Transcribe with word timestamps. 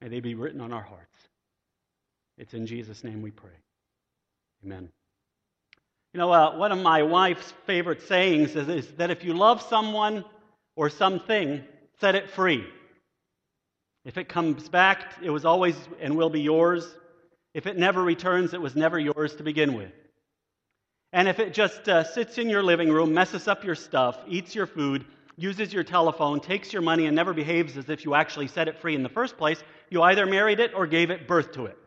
May 0.00 0.08
they 0.08 0.20
be 0.20 0.34
written 0.34 0.60
on 0.60 0.72
our 0.72 0.82
hearts. 0.82 1.16
It's 2.38 2.54
in 2.54 2.66
Jesus' 2.66 3.02
name 3.02 3.22
we 3.22 3.30
pray. 3.30 3.50
Amen. 4.64 4.88
You 6.12 6.18
know, 6.18 6.32
uh, 6.32 6.56
one 6.56 6.72
of 6.72 6.78
my 6.78 7.02
wife's 7.02 7.52
favorite 7.66 8.02
sayings 8.02 8.56
is, 8.56 8.68
is 8.68 8.88
that 8.92 9.10
if 9.10 9.24
you 9.24 9.34
love 9.34 9.62
someone 9.62 10.24
or 10.74 10.90
something, 10.90 11.62
set 12.00 12.14
it 12.14 12.30
free. 12.30 12.64
If 14.04 14.18
it 14.18 14.28
comes 14.28 14.68
back, 14.68 15.14
it 15.22 15.30
was 15.30 15.44
always 15.44 15.76
and 16.00 16.16
will 16.16 16.30
be 16.30 16.40
yours. 16.40 16.86
If 17.54 17.66
it 17.66 17.76
never 17.76 18.02
returns, 18.02 18.54
it 18.54 18.60
was 18.60 18.76
never 18.76 18.98
yours 18.98 19.34
to 19.36 19.42
begin 19.42 19.74
with. 19.74 19.92
And 21.12 21.28
if 21.28 21.38
it 21.38 21.54
just 21.54 21.88
uh, 21.88 22.04
sits 22.04 22.38
in 22.38 22.48
your 22.48 22.62
living 22.62 22.90
room, 22.90 23.14
messes 23.14 23.48
up 23.48 23.64
your 23.64 23.74
stuff, 23.74 24.18
eats 24.28 24.54
your 24.54 24.66
food, 24.66 25.04
uses 25.36 25.72
your 25.72 25.84
telephone, 25.84 26.40
takes 26.40 26.72
your 26.72 26.82
money, 26.82 27.06
and 27.06 27.14
never 27.14 27.34
behaves 27.34 27.76
as 27.76 27.88
if 27.88 28.04
you 28.04 28.14
actually 28.14 28.48
set 28.48 28.68
it 28.68 28.78
free 28.78 28.94
in 28.94 29.02
the 29.02 29.08
first 29.08 29.36
place, 29.36 29.62
you 29.90 30.02
either 30.02 30.26
married 30.26 30.60
it 30.60 30.72
or 30.74 30.86
gave 30.86 31.10
it 31.10 31.28
birth 31.28 31.52
to 31.52 31.66
it. 31.66 31.78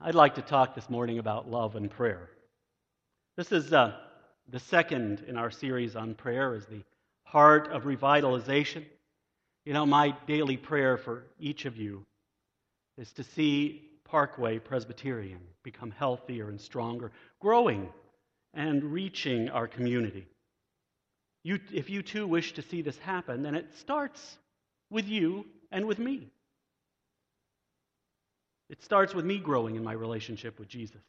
I'd 0.00 0.14
like 0.14 0.34
to 0.34 0.42
talk 0.42 0.74
this 0.74 0.90
morning 0.90 1.18
about 1.18 1.50
love 1.50 1.76
and 1.76 1.90
prayer. 1.90 2.28
This 3.38 3.52
is 3.52 3.72
uh, 3.72 3.94
the 4.50 4.60
second 4.60 5.24
in 5.26 5.38
our 5.38 5.50
series 5.50 5.96
on 5.96 6.14
prayer 6.14 6.54
is 6.54 6.66
the 6.66 6.82
heart 7.24 7.68
of 7.72 7.84
revitalization. 7.84 8.84
You 9.64 9.72
know, 9.72 9.86
my 9.86 10.14
daily 10.26 10.58
prayer 10.58 10.98
for 10.98 11.24
each 11.40 11.64
of 11.64 11.78
you 11.78 12.04
is 12.98 13.12
to 13.12 13.24
see 13.24 13.88
Parkway 14.14 14.60
Presbyterian 14.60 15.40
become 15.64 15.90
healthier 15.90 16.48
and 16.48 16.60
stronger, 16.60 17.10
growing 17.40 17.88
and 18.52 18.84
reaching 18.84 19.50
our 19.50 19.66
community. 19.66 20.28
You, 21.42 21.58
if 21.72 21.90
you 21.90 22.00
too 22.00 22.24
wish 22.24 22.52
to 22.52 22.62
see 22.62 22.80
this 22.80 22.96
happen, 22.98 23.42
then 23.42 23.56
it 23.56 23.74
starts 23.80 24.38
with 24.88 25.08
you 25.08 25.46
and 25.72 25.84
with 25.86 25.98
me. 25.98 26.30
It 28.70 28.84
starts 28.84 29.16
with 29.16 29.24
me 29.24 29.40
growing 29.40 29.74
in 29.74 29.82
my 29.82 29.94
relationship 29.94 30.60
with 30.60 30.68
Jesus 30.68 31.02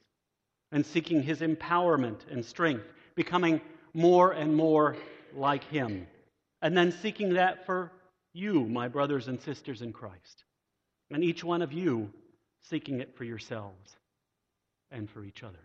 and 0.72 0.84
seeking 0.84 1.22
his 1.22 1.42
empowerment 1.42 2.22
and 2.32 2.44
strength, 2.44 2.92
becoming 3.14 3.62
more 3.94 4.32
and 4.32 4.56
more 4.56 4.98
like 5.36 5.64
him. 5.66 6.08
And 6.64 6.76
then 6.76 6.92
seeking 6.92 7.36
that 7.36 7.68
for 7.68 7.92
you, 8.34 8.66
my 8.66 8.88
brothers 8.88 9.28
and 9.28 9.40
sisters 9.40 9.84
in 9.84 9.94
Christ. 9.94 10.44
And 11.12 11.24
each 11.24 11.44
one 11.44 11.62
of 11.62 11.72
you 11.72 12.12
seeking 12.70 13.00
it 13.00 13.16
for 13.16 13.24
yourselves 13.24 13.96
and 14.92 15.10
for 15.10 15.24
each 15.24 15.44
other. 15.44 15.60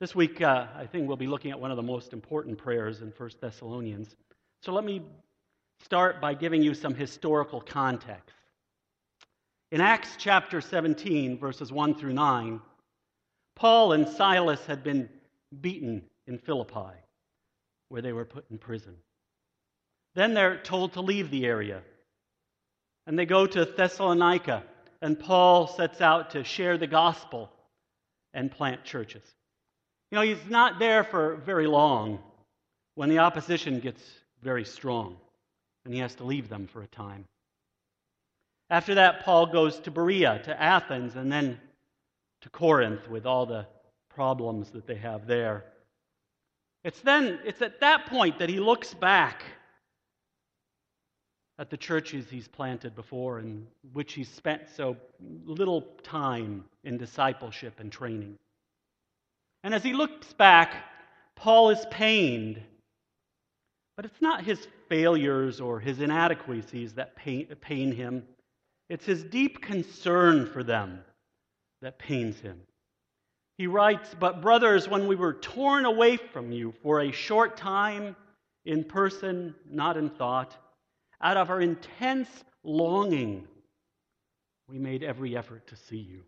This 0.00 0.14
week, 0.14 0.40
uh, 0.40 0.66
I 0.76 0.86
think 0.86 1.08
we'll 1.08 1.16
be 1.16 1.26
looking 1.26 1.50
at 1.50 1.60
one 1.60 1.70
of 1.70 1.76
the 1.76 1.82
most 1.82 2.12
important 2.12 2.58
prayers 2.58 3.00
in 3.00 3.12
1 3.16 3.30
Thessalonians. 3.40 4.14
So 4.62 4.72
let 4.72 4.84
me 4.84 5.02
start 5.84 6.20
by 6.20 6.34
giving 6.34 6.62
you 6.62 6.74
some 6.74 6.94
historical 6.94 7.60
context. 7.60 8.34
In 9.70 9.80
Acts 9.80 10.14
chapter 10.16 10.60
17, 10.60 11.38
verses 11.38 11.70
1 11.70 11.94
through 11.96 12.14
9, 12.14 12.60
Paul 13.56 13.92
and 13.92 14.08
Silas 14.08 14.64
had 14.66 14.82
been 14.82 15.08
beaten 15.60 16.04
in 16.26 16.38
Philippi, 16.38 16.94
where 17.88 18.00
they 18.00 18.12
were 18.12 18.24
put 18.24 18.50
in 18.50 18.58
prison. 18.58 18.94
Then 20.14 20.32
they're 20.32 20.58
told 20.58 20.94
to 20.94 21.00
leave 21.00 21.30
the 21.30 21.44
area. 21.44 21.82
And 23.06 23.18
they 23.18 23.26
go 23.26 23.46
to 23.46 23.64
Thessalonica, 23.64 24.62
and 25.02 25.18
Paul 25.18 25.66
sets 25.66 26.00
out 26.00 26.30
to 26.30 26.44
share 26.44 26.76
the 26.78 26.86
gospel 26.86 27.50
and 28.34 28.50
plant 28.50 28.84
churches. 28.84 29.22
You 30.10 30.16
know, 30.16 30.22
he's 30.22 30.48
not 30.48 30.78
there 30.78 31.04
for 31.04 31.36
very 31.36 31.66
long 31.66 32.18
when 32.94 33.08
the 33.08 33.18
opposition 33.18 33.78
gets 33.80 34.02
very 34.42 34.64
strong, 34.64 35.16
and 35.84 35.94
he 35.94 36.00
has 36.00 36.14
to 36.16 36.24
leave 36.24 36.48
them 36.48 36.66
for 36.66 36.82
a 36.82 36.86
time. 36.88 37.24
After 38.70 38.94
that, 38.96 39.24
Paul 39.24 39.46
goes 39.46 39.78
to 39.80 39.90
Berea, 39.90 40.40
to 40.44 40.62
Athens, 40.62 41.16
and 41.16 41.30
then 41.30 41.60
to 42.42 42.50
Corinth 42.50 43.08
with 43.08 43.26
all 43.26 43.46
the 43.46 43.66
problems 44.08 44.70
that 44.70 44.86
they 44.86 44.96
have 44.96 45.26
there. 45.26 45.64
It's 46.84 47.00
then, 47.00 47.38
it's 47.44 47.62
at 47.62 47.80
that 47.80 48.06
point 48.06 48.38
that 48.38 48.48
he 48.48 48.60
looks 48.60 48.94
back 48.94 49.42
at 51.58 51.70
the 51.70 51.76
churches 51.76 52.26
he's 52.30 52.46
planted 52.48 52.94
before 52.94 53.38
and 53.38 53.66
which 53.92 54.12
he's 54.12 54.28
spent 54.28 54.62
so 54.76 54.96
little 55.44 55.82
time 56.02 56.64
in 56.84 56.96
discipleship 56.96 57.80
and 57.80 57.90
training. 57.90 58.36
And 59.64 59.74
as 59.74 59.82
he 59.82 59.92
looks 59.92 60.32
back, 60.34 60.76
Paul 61.34 61.70
is 61.70 61.84
pained. 61.90 62.62
But 63.96 64.04
it's 64.04 64.22
not 64.22 64.44
his 64.44 64.66
failures 64.88 65.60
or 65.60 65.80
his 65.80 66.00
inadequacies 66.00 66.94
that 66.94 67.16
pain, 67.16 67.46
pain 67.60 67.90
him. 67.90 68.22
It's 68.88 69.04
his 69.04 69.24
deep 69.24 69.60
concern 69.60 70.46
for 70.46 70.62
them 70.62 71.00
that 71.82 71.98
pains 71.98 72.38
him. 72.38 72.60
He 73.58 73.66
writes, 73.66 74.14
But 74.18 74.40
brothers, 74.40 74.88
when 74.88 75.08
we 75.08 75.16
were 75.16 75.34
torn 75.34 75.84
away 75.84 76.16
from 76.16 76.52
you 76.52 76.72
for 76.82 77.00
a 77.00 77.10
short 77.10 77.56
time, 77.56 78.14
in 78.64 78.84
person, 78.84 79.54
not 79.68 79.96
in 79.96 80.10
thought, 80.10 80.56
out 81.20 81.36
of 81.36 81.50
our 81.50 81.60
intense 81.60 82.28
longing, 82.62 83.46
we 84.68 84.78
made 84.78 85.02
every 85.02 85.36
effort 85.36 85.66
to 85.68 85.76
see 85.76 85.98
you. 85.98 86.22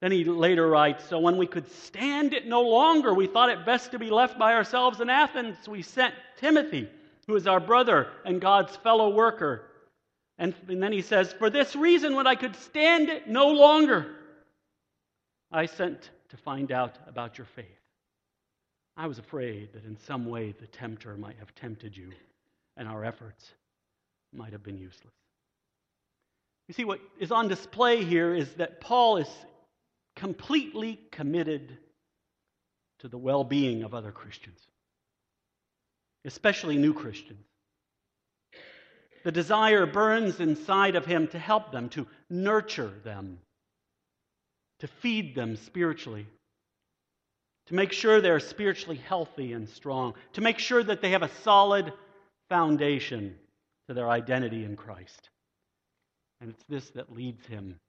Then 0.00 0.12
he 0.12 0.24
later 0.24 0.66
writes 0.66 1.04
So 1.04 1.18
when 1.18 1.36
we 1.36 1.46
could 1.46 1.70
stand 1.70 2.32
it 2.32 2.46
no 2.46 2.62
longer, 2.62 3.12
we 3.12 3.26
thought 3.26 3.50
it 3.50 3.66
best 3.66 3.90
to 3.92 3.98
be 3.98 4.10
left 4.10 4.38
by 4.38 4.54
ourselves 4.54 5.00
in 5.00 5.10
Athens. 5.10 5.56
We 5.68 5.82
sent 5.82 6.14
Timothy, 6.38 6.88
who 7.26 7.36
is 7.36 7.46
our 7.46 7.60
brother 7.60 8.08
and 8.24 8.40
God's 8.40 8.76
fellow 8.76 9.10
worker 9.14 9.68
and, 10.38 10.54
and 10.68 10.82
then 10.82 10.92
he 10.92 11.02
says, 11.02 11.32
For 11.32 11.50
this 11.50 11.74
reason, 11.74 12.14
when 12.14 12.26
I 12.26 12.36
could 12.36 12.54
stand 12.56 13.08
it 13.08 13.28
no 13.28 13.48
longer, 13.48 14.14
I 15.50 15.66
sent 15.66 16.10
to 16.28 16.36
find 16.36 16.70
out 16.70 16.96
about 17.06 17.38
your 17.38 17.46
faith. 17.46 17.66
I 18.96 19.06
was 19.06 19.18
afraid 19.18 19.72
that 19.72 19.84
in 19.84 19.96
some 19.98 20.26
way 20.26 20.52
the 20.52 20.66
tempter 20.66 21.16
might 21.16 21.38
have 21.38 21.54
tempted 21.54 21.96
you 21.96 22.10
and 22.76 22.88
our 22.88 23.04
efforts 23.04 23.52
might 24.32 24.52
have 24.52 24.62
been 24.62 24.78
useless. 24.78 25.12
You 26.68 26.74
see, 26.74 26.84
what 26.84 27.00
is 27.18 27.32
on 27.32 27.48
display 27.48 28.04
here 28.04 28.34
is 28.34 28.52
that 28.54 28.80
Paul 28.80 29.16
is 29.16 29.28
completely 30.16 31.00
committed 31.10 31.78
to 33.00 33.08
the 33.08 33.18
well 33.18 33.44
being 33.44 33.84
of 33.84 33.94
other 33.94 34.12
Christians, 34.12 34.60
especially 36.24 36.76
new 36.76 36.92
Christians. 36.92 37.44
The 39.24 39.32
desire 39.32 39.86
burns 39.86 40.40
inside 40.40 40.94
of 40.94 41.06
him 41.06 41.28
to 41.28 41.38
help 41.38 41.72
them, 41.72 41.88
to 41.90 42.06
nurture 42.28 42.92
them, 43.02 43.38
to 44.80 44.86
feed 44.86 45.34
them 45.34 45.56
spiritually, 45.56 46.26
to 47.66 47.74
make 47.74 47.92
sure 47.92 48.20
they're 48.20 48.40
spiritually 48.40 48.96
healthy 48.96 49.52
and 49.52 49.68
strong, 49.68 50.14
to 50.34 50.40
make 50.40 50.58
sure 50.58 50.82
that 50.82 51.00
they 51.00 51.10
have 51.10 51.22
a 51.22 51.30
solid 51.42 51.92
foundation 52.48 53.36
to 53.88 53.94
their 53.94 54.08
identity 54.08 54.64
in 54.64 54.76
Christ. 54.76 55.30
And 56.40 56.50
it's 56.50 56.64
this 56.68 56.90
that 56.90 57.12
leads 57.12 57.44
him 57.46 57.80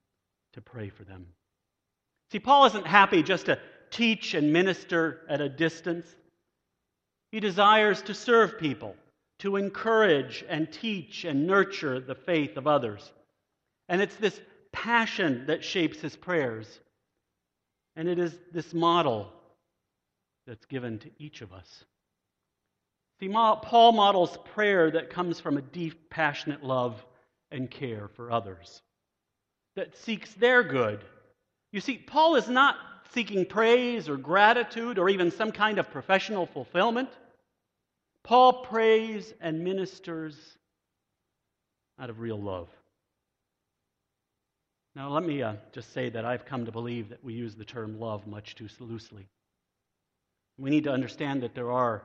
to 0.54 0.60
pray 0.60 0.88
for 0.88 1.04
them. 1.04 1.26
See, 2.32 2.40
Paul 2.40 2.66
isn't 2.66 2.86
happy 2.86 3.22
just 3.22 3.46
to 3.46 3.58
teach 3.90 4.34
and 4.34 4.52
minister 4.52 5.20
at 5.28 5.40
a 5.40 5.48
distance. 5.48 6.06
He 7.30 7.40
desires 7.40 8.02
to 8.02 8.14
serve 8.14 8.58
people 8.58 8.96
to 9.40 9.56
encourage 9.56 10.44
and 10.48 10.70
teach 10.70 11.24
and 11.24 11.46
nurture 11.46 11.98
the 12.00 12.14
faith 12.14 12.56
of 12.56 12.66
others. 12.66 13.12
And 13.88 14.00
it's 14.00 14.16
this 14.16 14.38
passion 14.72 15.46
that 15.46 15.64
shapes 15.64 16.00
his 16.00 16.14
prayers. 16.14 16.66
And 17.96 18.08
it 18.08 18.18
is 18.18 18.36
this 18.52 18.72
model 18.72 19.32
that's 20.46 20.66
given 20.66 20.98
to 21.00 21.10
each 21.18 21.40
of 21.40 21.52
us. 21.52 21.84
Paul 23.28 23.92
models 23.92 24.36
prayer 24.54 24.90
that 24.92 25.10
comes 25.10 25.40
from 25.40 25.56
a 25.56 25.62
deep, 25.62 26.10
passionate 26.10 26.64
love 26.64 27.04
and 27.50 27.70
care 27.70 28.08
for 28.08 28.30
others, 28.30 28.80
that 29.76 29.96
seeks 29.96 30.32
their 30.34 30.62
good. 30.62 31.04
You 31.72 31.80
see, 31.80 31.98
Paul 31.98 32.36
is 32.36 32.48
not 32.48 32.76
seeking 33.12 33.44
praise 33.44 34.08
or 34.08 34.16
gratitude 34.16 34.98
or 34.98 35.08
even 35.08 35.30
some 35.30 35.52
kind 35.52 35.78
of 35.78 35.90
professional 35.90 36.46
fulfillment. 36.46 37.10
Paul 38.22 38.64
prays 38.64 39.32
and 39.40 39.64
ministers 39.64 40.36
out 41.98 42.10
of 42.10 42.20
real 42.20 42.40
love. 42.40 42.68
Now, 44.96 45.10
let 45.10 45.22
me 45.22 45.42
uh, 45.42 45.54
just 45.72 45.92
say 45.92 46.10
that 46.10 46.24
I've 46.24 46.44
come 46.44 46.64
to 46.64 46.72
believe 46.72 47.10
that 47.10 47.22
we 47.24 47.32
use 47.32 47.54
the 47.54 47.64
term 47.64 48.00
love 48.00 48.26
much 48.26 48.54
too 48.54 48.68
loosely. 48.80 49.28
We 50.58 50.70
need 50.70 50.84
to 50.84 50.92
understand 50.92 51.42
that 51.42 51.54
there 51.54 51.70
are 51.70 52.02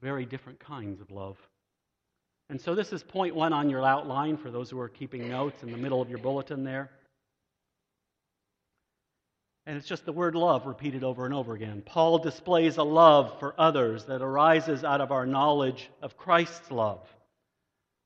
very 0.00 0.26
different 0.26 0.60
kinds 0.60 1.00
of 1.00 1.10
love. 1.10 1.36
And 2.48 2.60
so, 2.60 2.74
this 2.74 2.92
is 2.92 3.02
point 3.02 3.34
one 3.34 3.52
on 3.52 3.70
your 3.70 3.84
outline 3.84 4.36
for 4.36 4.50
those 4.50 4.70
who 4.70 4.78
are 4.78 4.88
keeping 4.88 5.28
notes 5.28 5.62
in 5.62 5.70
the 5.72 5.76
middle 5.76 6.00
of 6.00 6.08
your 6.08 6.18
bulletin 6.18 6.64
there. 6.64 6.90
And 9.66 9.76
it's 9.76 9.88
just 9.88 10.06
the 10.06 10.12
word 10.12 10.36
love 10.36 10.64
repeated 10.64 11.02
over 11.02 11.24
and 11.24 11.34
over 11.34 11.54
again. 11.54 11.82
Paul 11.84 12.18
displays 12.18 12.76
a 12.76 12.84
love 12.84 13.40
for 13.40 13.52
others 13.58 14.04
that 14.04 14.22
arises 14.22 14.84
out 14.84 15.00
of 15.00 15.10
our 15.10 15.26
knowledge 15.26 15.90
of 16.00 16.16
Christ's 16.16 16.70
love, 16.70 17.00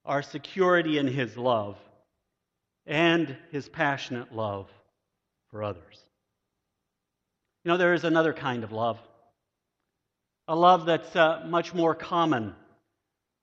our 0.07 0.23
security 0.23 0.97
in 0.97 1.07
his 1.07 1.37
love, 1.37 1.77
and 2.87 3.37
his 3.51 3.69
passionate 3.69 4.35
love 4.35 4.71
for 5.51 5.63
others. 5.63 6.03
You 7.65 7.71
know, 7.71 7.77
there 7.77 7.93
is 7.93 8.05
another 8.05 8.33
kind 8.33 8.65
of 8.65 8.73
love, 8.73 8.99
a 10.50 10.56
love 10.56 10.85
that's 10.85 11.14
uh, 11.14 11.44
much 11.47 11.73
more 11.73 11.94
common. 11.94 12.52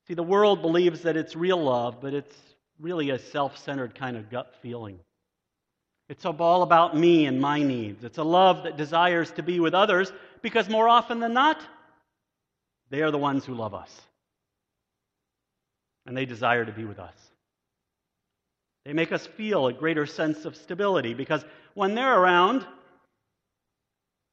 See, 0.07 0.13
the 0.13 0.23
world 0.23 0.61
believes 0.61 1.03
that 1.03 1.15
it's 1.15 1.37
real 1.37 1.63
love, 1.63 2.01
but 2.01 2.13
it's 2.13 2.35
really 2.81 3.11
a 3.11 3.17
self 3.17 3.57
centered 3.57 3.95
kind 3.95 4.17
of 4.17 4.29
gut 4.29 4.53
feeling. 4.61 4.99
It's 6.09 6.25
all 6.25 6.63
about 6.63 6.97
me 6.97 7.25
and 7.25 7.39
my 7.39 7.63
needs. 7.63 8.03
It's 8.03 8.17
a 8.17 8.23
love 8.23 8.63
that 8.63 8.75
desires 8.75 9.31
to 9.31 9.41
be 9.41 9.61
with 9.61 9.73
others 9.73 10.11
because 10.41 10.67
more 10.67 10.89
often 10.89 11.21
than 11.21 11.33
not, 11.33 11.61
they 12.89 13.01
are 13.01 13.11
the 13.11 13.17
ones 13.17 13.45
who 13.45 13.53
love 13.53 13.73
us. 13.73 14.01
And 16.05 16.15
they 16.15 16.25
desire 16.25 16.65
to 16.65 16.73
be 16.73 16.83
with 16.83 16.99
us. 16.99 17.15
They 18.83 18.91
make 18.91 19.13
us 19.13 19.25
feel 19.25 19.67
a 19.67 19.73
greater 19.73 20.05
sense 20.05 20.43
of 20.43 20.57
stability 20.57 21.13
because 21.13 21.45
when 21.73 21.95
they're 21.95 22.19
around, 22.19 22.65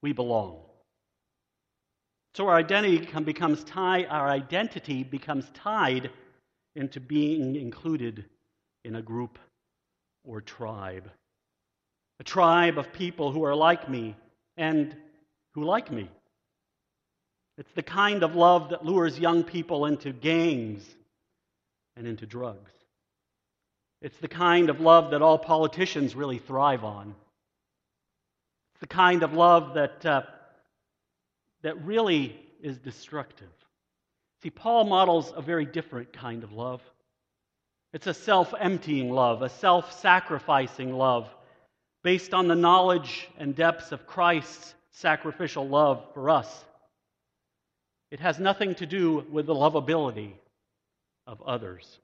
we 0.03 0.13
belong. 0.13 0.64
So 2.35 2.49
our 2.49 2.57
identity 2.57 2.99
becomes 3.25 3.63
tied, 3.65 4.07
our 4.07 4.29
identity 4.29 5.05
becomes 5.05 5.49
tied 5.55 6.11
into 6.75 6.99
being 6.99 7.55
included 7.55 8.25
in 8.85 8.97
a 8.97 9.03
group 9.03 9.39
or 10.25 10.41
tribe. 10.41 11.09
A 12.19 12.25
tribe 12.25 12.79
of 12.79 12.93
people 12.93 13.31
who 13.31 13.45
are 13.45 13.55
like 13.55 13.89
me 13.89 14.17
and 14.57 14.97
who 15.55 15.65
like 15.65 15.93
me. 15.93 16.11
It's 17.57 17.73
the 17.75 17.83
kind 17.83 18.25
of 18.25 18.35
love 18.35 18.71
that 18.71 18.85
lures 18.85 19.19
young 19.19 19.45
people 19.45 19.87
into 19.87 20.13
gangs 20.13 20.83
and 21.97 22.07
into 22.07 22.27
drugs. 22.27 22.73
It's 24.03 24.19
the 24.19 24.29
kind 24.29 24.71
of 24.71 24.81
love 24.81 25.13
that 25.13 25.23
all 25.23 25.39
politicians 25.39 26.17
really 26.17 26.39
thrive 26.39 26.83
on. 26.83 27.15
It's 28.73 28.81
the 28.81 28.87
kind 28.89 29.23
of 29.23 29.33
love 29.33 29.75
that, 29.75 30.05
uh, 30.05 30.23
that 31.65 31.85
really 31.85 32.39
is 32.63 32.79
destructive. 32.79 33.49
See, 34.43 34.51
Paul 34.51 34.85
models 34.85 35.33
a 35.35 35.41
very 35.41 35.65
different 35.65 36.13
kind 36.13 36.45
of 36.45 36.53
love. 36.53 36.83
It's 37.95 38.07
a 38.07 38.15
self 38.15 38.53
emptying 38.59 39.11
love, 39.11 39.41
a 39.41 39.49
self 39.49 40.01
sacrificing 40.01 40.93
love 40.93 41.29
based 42.03 42.35
on 42.35 42.49
the 42.49 42.55
knowledge 42.55 43.29
and 43.39 43.57
depths 43.57 43.93
of 43.93 44.07
Christ's 44.07 44.75
sacrificial 44.91 45.67
love 45.67 46.05
for 46.13 46.29
us. 46.29 46.65
It 48.11 48.21
has 48.21 48.39
nothing 48.39 48.75
to 48.77 48.87
do 48.87 49.25
with 49.31 49.47
the 49.47 49.55
lovability 49.55 50.33
of 51.27 51.41
others. 51.43 51.99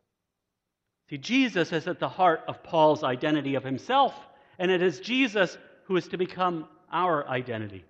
See, 1.10 1.18
Jesus 1.18 1.70
is 1.72 1.86
at 1.86 2.00
the 2.00 2.08
heart 2.08 2.40
of 2.48 2.62
Paul's 2.62 3.04
identity 3.04 3.56
of 3.56 3.64
himself, 3.64 4.14
and 4.58 4.70
it 4.70 4.80
is 4.80 5.00
Jesus 5.00 5.58
who 5.84 5.96
is 5.96 6.08
to 6.08 6.16
become 6.16 6.66
our 6.90 7.28
identity. 7.28 7.84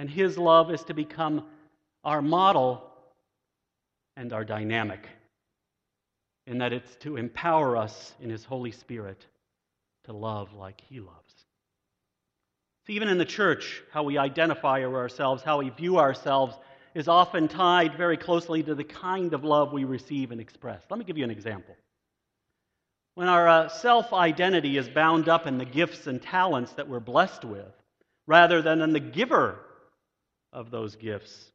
And 0.00 0.08
his 0.08 0.38
love 0.38 0.70
is 0.70 0.82
to 0.84 0.94
become 0.94 1.44
our 2.04 2.22
model 2.22 2.82
and 4.16 4.32
our 4.32 4.46
dynamic 4.46 5.06
in 6.46 6.56
that 6.56 6.72
it's 6.72 6.96
to 7.00 7.18
empower 7.18 7.76
us 7.76 8.14
in 8.18 8.30
His 8.30 8.42
Holy 8.42 8.70
Spirit 8.70 9.26
to 10.04 10.14
love 10.14 10.54
like 10.54 10.80
He 10.88 11.00
loves. 11.00 11.34
See, 12.86 12.94
even 12.94 13.08
in 13.08 13.18
the 13.18 13.26
church, 13.26 13.82
how 13.92 14.04
we 14.04 14.16
identify 14.16 14.82
ourselves, 14.86 15.42
how 15.42 15.58
we 15.58 15.68
view 15.68 15.98
ourselves, 15.98 16.56
is 16.94 17.06
often 17.06 17.46
tied 17.46 17.94
very 17.98 18.16
closely 18.16 18.62
to 18.62 18.74
the 18.74 18.84
kind 18.84 19.34
of 19.34 19.44
love 19.44 19.70
we 19.70 19.84
receive 19.84 20.30
and 20.30 20.40
express. 20.40 20.80
Let 20.88 20.98
me 20.98 21.04
give 21.04 21.18
you 21.18 21.24
an 21.24 21.30
example. 21.30 21.76
When 23.16 23.28
our 23.28 23.46
uh, 23.46 23.68
self 23.68 24.14
identity 24.14 24.78
is 24.78 24.88
bound 24.88 25.28
up 25.28 25.46
in 25.46 25.58
the 25.58 25.66
gifts 25.66 26.06
and 26.06 26.22
talents 26.22 26.72
that 26.72 26.88
we're 26.88 27.00
blessed 27.00 27.44
with, 27.44 27.74
rather 28.26 28.62
than 28.62 28.80
in 28.80 28.94
the 28.94 29.00
giver 29.00 29.58
of 30.52 30.70
those 30.70 30.96
gifts, 30.96 31.50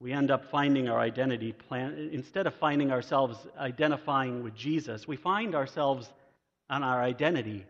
we 0.00 0.12
end 0.12 0.30
up 0.30 0.50
finding 0.50 0.88
our 0.88 1.00
identity 1.00 1.52
plan 1.52 2.10
instead 2.12 2.46
of 2.46 2.54
finding 2.54 2.92
ourselves 2.92 3.36
identifying 3.58 4.44
with 4.44 4.54
Jesus, 4.54 5.08
we 5.08 5.16
find 5.16 5.54
ourselves 5.54 6.08
on 6.70 6.82
our 6.82 7.02
identity 7.02 7.64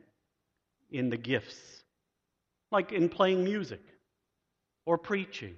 in 0.90 1.08
the 1.08 1.16
gifts, 1.16 1.56
like 2.70 2.92
in 2.92 3.08
playing 3.08 3.44
music 3.44 3.80
or 4.84 4.98
preaching 4.98 5.54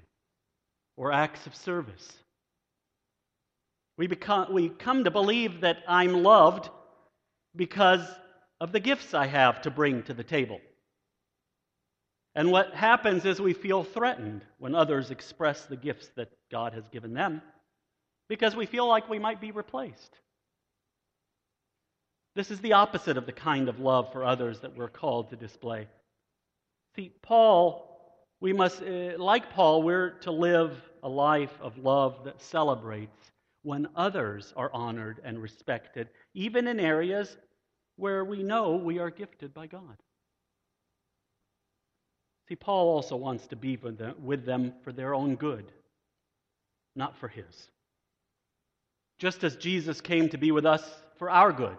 or 0.97 1.12
acts 1.12 1.47
of 1.47 1.55
service. 1.55 2.12
We, 3.97 4.06
become, 4.06 4.53
we 4.53 4.69
come 4.69 5.05
to 5.05 5.11
believe 5.11 5.62
that 5.62 5.79
I'm 5.88 6.23
loved 6.23 6.71
because 7.56 8.06
of 8.61 8.73
the 8.73 8.81
gifts 8.81 9.12
I 9.12 9.26
have 9.26 9.62
to 9.62 9.71
bring 9.71 10.03
to 10.05 10.15
the 10.15 10.25
table. 10.25 10.61
And 12.35 12.53
what 12.53 12.75
happens 12.75 13.25
is 13.25 13.41
we 13.41 13.55
feel 13.55 13.82
threatened 13.82 14.44
when 14.59 14.75
others 14.75 15.11
express 15.11 15.65
the 15.67 15.77
gifts 15.77 16.11
that 16.17 16.31
God 16.50 16.75
has 16.75 16.88
given 16.88 17.12
them 17.12 17.43
because 18.29 18.55
we 18.55 18.67
feel 18.67 18.87
like 18.87 19.09
we 19.09 19.19
might 19.19 19.41
be 19.41 19.50
replaced. 19.50 20.17
This 22.37 22.53
is 22.53 22.61
the 22.61 22.75
opposite 22.75 23.17
of 23.17 23.27
the 23.27 23.32
kind 23.32 23.69
of 23.69 23.81
love 23.81 24.12
for 24.12 24.25
others 24.25 24.61
that 24.61 24.77
we're 24.77 24.88
called 24.88 25.31
to 25.31 25.37
display. 25.37 25.88
See, 26.94 27.12
Paul, 27.23 27.87
we 28.41 28.53
must, 28.53 28.83
uh, 28.83 29.19
like 29.19 29.50
Paul, 29.50 29.83
we're 29.83 30.11
to 30.21 30.31
live 30.31 30.81
a 31.03 31.09
life 31.09 31.53
of 31.61 31.76
love 31.79 32.25
that 32.25 32.41
celebrates 32.41 33.33
when 33.62 33.88
others 33.97 34.55
are 34.56 34.73
honored 34.73 35.21
and 35.25 35.43
respected, 35.43 36.09
even 36.35 36.69
in 36.69 36.79
areas 36.79 37.37
where 37.97 38.25
we 38.25 38.43
know 38.43 38.76
we 38.76 38.99
are 39.00 39.11
gifted 39.11 39.53
by 39.53 39.67
God. 39.67 39.97
See, 42.50 42.56
Paul 42.56 42.88
also 42.88 43.14
wants 43.14 43.47
to 43.47 43.56
be 43.56 43.76
with 43.76 44.44
them, 44.44 44.73
for 44.82 44.93
their 44.93 45.14
own 45.14 45.37
good, 45.37 45.70
not 46.97 47.17
for 47.17 47.29
his. 47.29 47.70
Just 49.20 49.44
as 49.44 49.55
Jesus 49.55 50.00
came 50.00 50.29
to 50.31 50.37
be 50.37 50.50
with 50.50 50.67
us 50.67 50.82
for 51.17 51.31
our 51.31 51.52
good. 51.52 51.76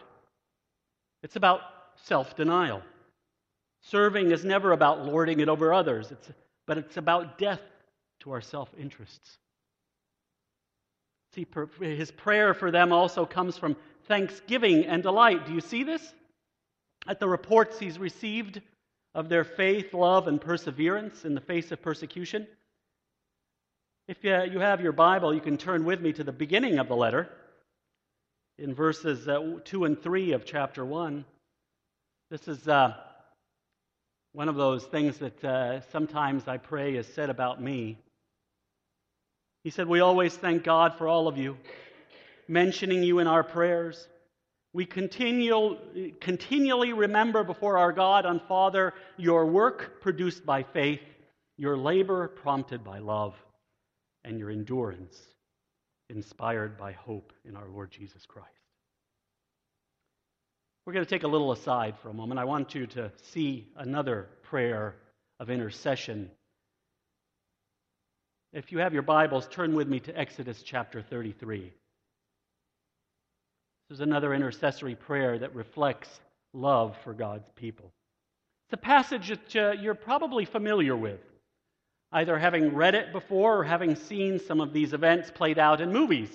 It's 1.23 1.35
about 1.35 1.59
self 2.05 2.37
denial. 2.37 2.81
Serving 3.81 4.31
is 4.31 4.45
never 4.45 4.71
about 4.71 5.05
lording 5.05 5.41
it 5.41 5.49
over 5.49 5.73
others, 5.73 6.09
it's, 6.09 6.31
but 6.67 6.77
it's 6.77 6.95
about 6.95 7.37
death 7.37 7.61
to 8.21 8.31
our 8.31 8.39
self 8.39 8.69
interests. 8.79 9.39
See, 11.35 11.45
his 11.81 12.11
prayer 12.11 12.53
for 12.53 12.71
them 12.71 12.93
also 12.93 13.25
comes 13.25 13.57
from 13.57 13.75
thanksgiving 14.07 14.85
and 14.85 15.03
delight. 15.03 15.45
Do 15.45 15.53
you 15.53 15.59
see 15.59 15.83
this? 15.83 16.13
At 17.09 17.19
the 17.19 17.27
reports 17.27 17.77
he's 17.77 17.99
received 17.99 18.61
of 19.13 19.29
their 19.29 19.43
faith, 19.43 19.93
love, 19.93 20.27
and 20.27 20.39
perseverance 20.39 21.25
in 21.25 21.35
the 21.35 21.41
face 21.41 21.71
of 21.71 21.81
persecution. 21.81 22.47
If 24.07 24.23
you 24.23 24.59
have 24.59 24.81
your 24.81 24.93
Bible, 24.93 25.33
you 25.33 25.41
can 25.41 25.57
turn 25.57 25.85
with 25.85 26.01
me 26.01 26.13
to 26.13 26.23
the 26.23 26.31
beginning 26.31 26.79
of 26.79 26.87
the 26.87 26.95
letter 26.95 27.29
in 28.57 28.73
verses 28.73 29.27
uh, 29.27 29.59
2 29.63 29.85
and 29.85 30.01
3 30.01 30.33
of 30.33 30.45
chapter 30.45 30.85
1. 30.85 31.25
This 32.29 32.47
is 32.47 32.67
uh, 32.67 32.93
one 34.33 34.49
of 34.49 34.55
those 34.55 34.85
things 34.85 35.17
that 35.17 35.43
uh, 35.43 35.81
sometimes 35.91 36.47
I 36.47 36.57
pray 36.57 36.95
is 36.95 37.07
said 37.07 37.29
about 37.29 37.61
me. 37.61 37.97
He 39.63 39.69
said, 39.69 39.87
We 39.87 39.99
always 39.99 40.35
thank 40.35 40.63
God 40.63 40.97
for 40.97 41.07
all 41.07 41.27
of 41.27 41.37
you, 41.37 41.57
mentioning 42.47 43.03
you 43.03 43.19
in 43.19 43.27
our 43.27 43.43
prayers. 43.43 44.07
We 44.73 44.85
continual, 44.85 45.77
continually 46.21 46.93
remember 46.93 47.43
before 47.43 47.77
our 47.77 47.91
God 47.91 48.25
and 48.25 48.41
Father 48.43 48.93
your 49.17 49.45
work 49.45 50.01
produced 50.01 50.45
by 50.45 50.63
faith, 50.63 51.01
your 51.57 51.77
labor 51.77 52.29
prompted 52.29 52.83
by 52.83 52.99
love, 52.99 53.35
and 54.23 54.39
your 54.39 54.49
endurance 54.49 55.17
inspired 56.09 56.77
by 56.77 56.93
hope 56.93 57.33
in 57.43 57.55
our 57.57 57.67
Lord 57.67 57.91
Jesus 57.91 58.25
Christ. 58.25 58.47
We're 60.85 60.93
going 60.93 61.05
to 61.05 61.09
take 61.09 61.23
a 61.23 61.27
little 61.27 61.51
aside 61.51 61.95
for 62.01 62.09
a 62.09 62.13
moment. 62.13 62.39
I 62.39 62.45
want 62.45 62.73
you 62.73 62.87
to 62.87 63.11
see 63.33 63.67
another 63.75 64.29
prayer 64.43 64.95
of 65.39 65.49
intercession. 65.49 66.31
If 68.53 68.71
you 68.71 68.79
have 68.79 68.93
your 68.93 69.03
Bibles, 69.03 69.47
turn 69.47 69.75
with 69.75 69.87
me 69.87 69.99
to 70.01 70.17
Exodus 70.17 70.63
chapter 70.63 71.01
33. 71.01 71.71
This 73.91 73.97
is 73.97 74.03
another 74.03 74.33
intercessory 74.33 74.95
prayer 74.95 75.37
that 75.37 75.53
reflects 75.53 76.21
love 76.53 76.95
for 77.03 77.13
God's 77.13 77.49
people. 77.57 77.91
It's 78.67 78.73
a 78.75 78.77
passage 78.77 79.27
that 79.27 79.53
uh, 79.53 79.71
you're 79.73 79.95
probably 79.95 80.45
familiar 80.45 80.95
with, 80.95 81.19
either 82.13 82.39
having 82.39 82.73
read 82.73 82.95
it 82.95 83.11
before 83.11 83.57
or 83.57 83.63
having 83.65 83.97
seen 83.97 84.39
some 84.39 84.61
of 84.61 84.71
these 84.71 84.93
events 84.93 85.29
played 85.29 85.59
out 85.59 85.81
in 85.81 85.91
movies. 85.91 86.29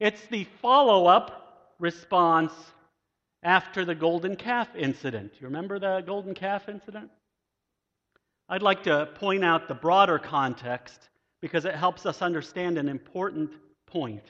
It's 0.00 0.22
the 0.28 0.46
follow 0.62 1.04
up 1.04 1.74
response 1.78 2.54
after 3.42 3.84
the 3.84 3.94
golden 3.94 4.34
calf 4.34 4.68
incident. 4.74 5.34
You 5.40 5.48
remember 5.48 5.78
the 5.78 6.02
golden 6.06 6.32
calf 6.32 6.70
incident? 6.70 7.10
I'd 8.48 8.62
like 8.62 8.84
to 8.84 9.10
point 9.16 9.44
out 9.44 9.68
the 9.68 9.74
broader 9.74 10.18
context 10.18 11.10
because 11.42 11.66
it 11.66 11.74
helps 11.74 12.06
us 12.06 12.22
understand 12.22 12.78
an 12.78 12.88
important 12.88 13.50
point 13.84 14.24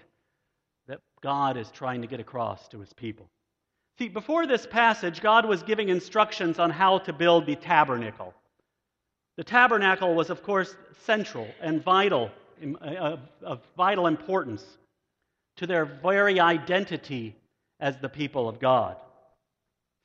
God 1.24 1.56
is 1.56 1.70
trying 1.70 2.02
to 2.02 2.06
get 2.06 2.20
across 2.20 2.68
to 2.68 2.80
his 2.80 2.92
people. 2.92 3.30
See, 3.98 4.08
before 4.08 4.46
this 4.46 4.66
passage, 4.66 5.22
God 5.22 5.46
was 5.46 5.62
giving 5.62 5.88
instructions 5.88 6.58
on 6.58 6.68
how 6.68 6.98
to 6.98 7.14
build 7.14 7.46
the 7.46 7.56
tabernacle. 7.56 8.34
The 9.38 9.44
tabernacle 9.44 10.14
was, 10.14 10.28
of 10.28 10.42
course, 10.42 10.76
central 11.06 11.48
and 11.62 11.82
vital, 11.82 12.30
uh, 12.62 12.88
of, 12.88 13.20
of 13.42 13.62
vital 13.74 14.06
importance 14.06 14.62
to 15.56 15.66
their 15.66 15.86
very 15.86 16.40
identity 16.40 17.34
as 17.80 17.96
the 17.96 18.10
people 18.10 18.46
of 18.46 18.60
God. 18.60 18.96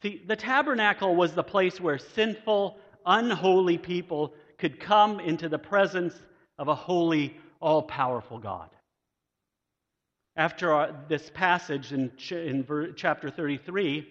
See, 0.02 0.24
the 0.26 0.38
tabernacle 0.38 1.18
was 1.18 1.34
the 1.34 1.44
place 1.44 1.82
where 1.82 1.98
sinful, 1.98 2.78
unholy 3.06 3.78
people 3.78 4.34
could 4.58 4.80
come 4.80 5.20
into 5.20 5.50
the 5.50 5.60
presence 5.60 6.14
of 6.58 6.70
a 6.70 6.76
holy, 6.76 7.36
all 7.60 7.82
powerful 7.82 8.40
God. 8.40 8.70
After 10.40 10.72
our, 10.72 10.96
this 11.10 11.30
passage 11.34 11.92
in, 11.92 12.16
ch- 12.16 12.32
in 12.32 12.64
ver- 12.64 12.94
chapter 12.94 13.30
33, 13.30 14.08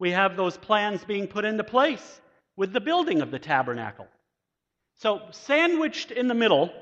we 0.00 0.10
have 0.10 0.36
those 0.36 0.56
plans 0.56 1.04
being 1.04 1.28
put 1.28 1.44
into 1.44 1.62
place 1.62 2.20
with 2.56 2.72
the 2.72 2.80
building 2.80 3.22
of 3.22 3.30
the 3.30 3.38
tabernacle. 3.38 4.08
So, 4.96 5.20
sandwiched 5.30 6.10
in 6.10 6.26
the 6.26 6.34
middle 6.34 6.72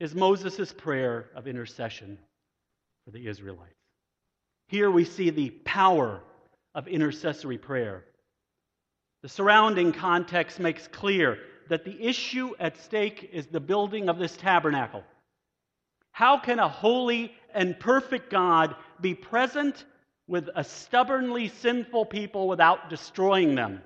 is 0.00 0.14
Moses' 0.14 0.70
prayer 0.70 1.30
of 1.34 1.46
intercession 1.46 2.18
for 3.06 3.12
the 3.12 3.26
Israelites. 3.26 3.72
Here 4.68 4.90
we 4.90 5.06
see 5.06 5.30
the 5.30 5.48
power 5.64 6.20
of 6.74 6.88
intercessory 6.88 7.56
prayer. 7.56 8.04
The 9.22 9.30
surrounding 9.30 9.92
context 9.92 10.60
makes 10.60 10.86
clear 10.88 11.38
that 11.70 11.86
the 11.86 12.06
issue 12.06 12.52
at 12.60 12.76
stake 12.76 13.30
is 13.32 13.46
the 13.46 13.60
building 13.60 14.10
of 14.10 14.18
this 14.18 14.36
tabernacle. 14.36 15.04
How 16.12 16.38
can 16.38 16.58
a 16.58 16.68
holy 16.68 17.32
and 17.54 17.78
perfect 17.78 18.30
God 18.30 18.74
be 19.00 19.14
present 19.14 19.84
with 20.26 20.48
a 20.54 20.64
stubbornly 20.64 21.48
sinful 21.48 22.06
people 22.06 22.48
without 22.48 22.90
destroying 22.90 23.54
them? 23.54 23.82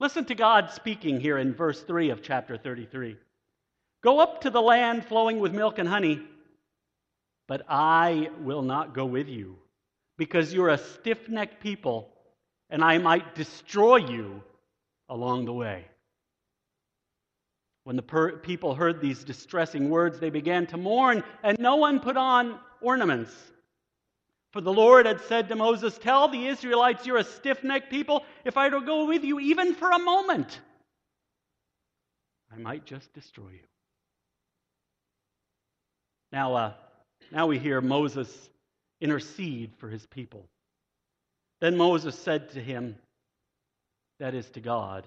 Listen 0.00 0.24
to 0.26 0.34
God 0.34 0.70
speaking 0.70 1.20
here 1.20 1.38
in 1.38 1.54
verse 1.54 1.82
3 1.82 2.10
of 2.10 2.22
chapter 2.22 2.56
33. 2.56 3.16
Go 4.02 4.18
up 4.18 4.40
to 4.40 4.50
the 4.50 4.60
land 4.60 5.04
flowing 5.04 5.38
with 5.38 5.54
milk 5.54 5.78
and 5.78 5.88
honey, 5.88 6.20
but 7.46 7.62
I 7.68 8.30
will 8.40 8.62
not 8.62 8.94
go 8.94 9.06
with 9.06 9.28
you, 9.28 9.58
because 10.18 10.52
you're 10.52 10.70
a 10.70 10.78
stiff 10.78 11.28
necked 11.28 11.62
people, 11.62 12.08
and 12.68 12.82
I 12.82 12.98
might 12.98 13.34
destroy 13.34 13.96
you 13.96 14.42
along 15.08 15.44
the 15.44 15.52
way. 15.52 15.86
When 17.84 17.96
the 17.96 18.02
per- 18.02 18.36
people 18.38 18.74
heard 18.74 19.00
these 19.00 19.24
distressing 19.24 19.90
words, 19.90 20.20
they 20.20 20.30
began 20.30 20.66
to 20.68 20.76
mourn, 20.76 21.24
and 21.42 21.58
no 21.58 21.76
one 21.76 22.00
put 22.00 22.16
on 22.16 22.58
ornaments. 22.80 23.32
For 24.52 24.60
the 24.60 24.72
Lord 24.72 25.06
had 25.06 25.20
said 25.22 25.48
to 25.48 25.56
Moses, 25.56 25.98
Tell 25.98 26.28
the 26.28 26.46
Israelites, 26.46 27.06
you're 27.06 27.16
a 27.16 27.24
stiff 27.24 27.64
necked 27.64 27.90
people. 27.90 28.24
If 28.44 28.56
I 28.56 28.68
don't 28.68 28.86
go 28.86 29.06
with 29.06 29.24
you 29.24 29.40
even 29.40 29.74
for 29.74 29.90
a 29.90 29.98
moment, 29.98 30.60
I 32.52 32.58
might 32.58 32.84
just 32.84 33.12
destroy 33.14 33.50
you. 33.50 33.66
Now, 36.30 36.54
uh, 36.54 36.72
now 37.30 37.46
we 37.46 37.58
hear 37.58 37.80
Moses 37.80 38.28
intercede 39.00 39.72
for 39.78 39.88
his 39.88 40.06
people. 40.06 40.46
Then 41.60 41.76
Moses 41.76 42.18
said 42.18 42.50
to 42.50 42.60
him, 42.60 42.96
that 44.18 44.34
is 44.34 44.48
to 44.50 44.60
God, 44.60 45.06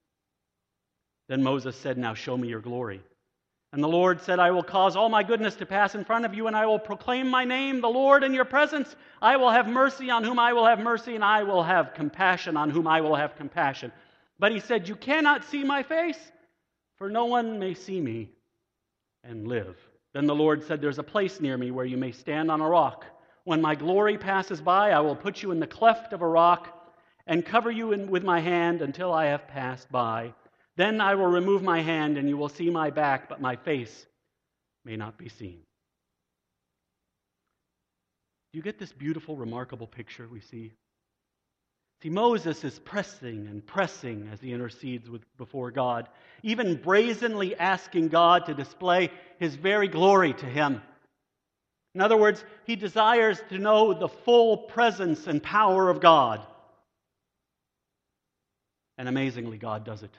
Then 1.31 1.43
Moses 1.43 1.77
said, 1.77 1.97
Now 1.97 2.13
show 2.13 2.35
me 2.35 2.49
your 2.49 2.59
glory. 2.59 3.01
And 3.71 3.81
the 3.81 3.87
Lord 3.87 4.19
said, 4.19 4.37
I 4.37 4.51
will 4.51 4.63
cause 4.63 4.97
all 4.97 5.07
my 5.07 5.23
goodness 5.23 5.55
to 5.55 5.65
pass 5.65 5.95
in 5.95 6.03
front 6.03 6.25
of 6.25 6.33
you, 6.33 6.47
and 6.47 6.57
I 6.57 6.65
will 6.65 6.77
proclaim 6.77 7.29
my 7.29 7.45
name, 7.45 7.79
the 7.79 7.87
Lord, 7.87 8.25
in 8.25 8.33
your 8.33 8.43
presence. 8.43 8.93
I 9.21 9.37
will 9.37 9.49
have 9.49 9.65
mercy 9.65 10.09
on 10.09 10.25
whom 10.25 10.39
I 10.39 10.51
will 10.51 10.65
have 10.65 10.81
mercy, 10.81 11.15
and 11.15 11.23
I 11.23 11.43
will 11.43 11.63
have 11.63 11.93
compassion 11.93 12.57
on 12.57 12.69
whom 12.69 12.85
I 12.85 12.99
will 12.99 13.15
have 13.15 13.37
compassion. 13.37 13.93
But 14.39 14.51
he 14.51 14.59
said, 14.59 14.89
You 14.89 14.97
cannot 14.97 15.45
see 15.45 15.63
my 15.63 15.83
face, 15.83 16.19
for 16.97 17.09
no 17.09 17.27
one 17.27 17.59
may 17.59 17.75
see 17.75 18.01
me 18.01 18.31
and 19.23 19.47
live. 19.47 19.77
Then 20.13 20.27
the 20.27 20.35
Lord 20.35 20.65
said, 20.65 20.81
There's 20.81 20.99
a 20.99 21.03
place 21.03 21.39
near 21.39 21.57
me 21.57 21.71
where 21.71 21.85
you 21.85 21.95
may 21.95 22.11
stand 22.11 22.51
on 22.51 22.59
a 22.59 22.67
rock. 22.67 23.05
When 23.45 23.61
my 23.61 23.75
glory 23.75 24.17
passes 24.17 24.59
by, 24.59 24.91
I 24.91 24.99
will 24.99 25.15
put 25.15 25.41
you 25.41 25.51
in 25.51 25.61
the 25.61 25.65
cleft 25.65 26.11
of 26.11 26.23
a 26.23 26.27
rock 26.27 26.91
and 27.25 27.45
cover 27.45 27.71
you 27.71 27.93
in, 27.93 28.11
with 28.11 28.25
my 28.25 28.41
hand 28.41 28.81
until 28.81 29.13
I 29.13 29.27
have 29.27 29.47
passed 29.47 29.89
by. 29.89 30.33
Then 30.77 31.01
I 31.01 31.15
will 31.15 31.27
remove 31.27 31.63
my 31.63 31.81
hand, 31.81 32.17
and 32.17 32.29
you 32.29 32.37
will 32.37 32.49
see 32.49 32.69
my 32.69 32.89
back, 32.89 33.27
but 33.27 33.41
my 33.41 33.55
face 33.55 34.05
may 34.85 34.95
not 34.95 35.17
be 35.17 35.29
seen. 35.29 35.59
Do 38.51 38.57
you 38.57 38.63
get 38.63 38.79
this 38.79 38.91
beautiful, 38.91 39.35
remarkable 39.35 39.87
picture 39.87 40.27
we 40.27 40.41
see? 40.41 40.73
See, 42.03 42.09
Moses 42.09 42.63
is 42.63 42.79
pressing 42.79 43.47
and 43.47 43.65
pressing 43.65 44.29
as 44.33 44.41
he 44.41 44.53
intercedes 44.53 45.09
with, 45.09 45.21
before 45.37 45.71
God, 45.71 46.09
even 46.41 46.75
brazenly 46.75 47.55
asking 47.55 48.07
God 48.07 48.47
to 48.47 48.53
display 48.53 49.11
his 49.39 49.55
very 49.55 49.87
glory 49.87 50.33
to 50.33 50.45
him. 50.45 50.81
In 51.93 52.01
other 52.01 52.17
words, 52.17 52.43
he 52.65 52.75
desires 52.75 53.39
to 53.49 53.59
know 53.59 53.93
the 53.93 54.07
full 54.07 54.57
presence 54.57 55.27
and 55.27 55.43
power 55.43 55.89
of 55.89 55.99
God. 55.99 56.41
And 58.97 59.07
amazingly, 59.07 59.57
God 59.57 59.83
does 59.83 60.01
it 60.01 60.15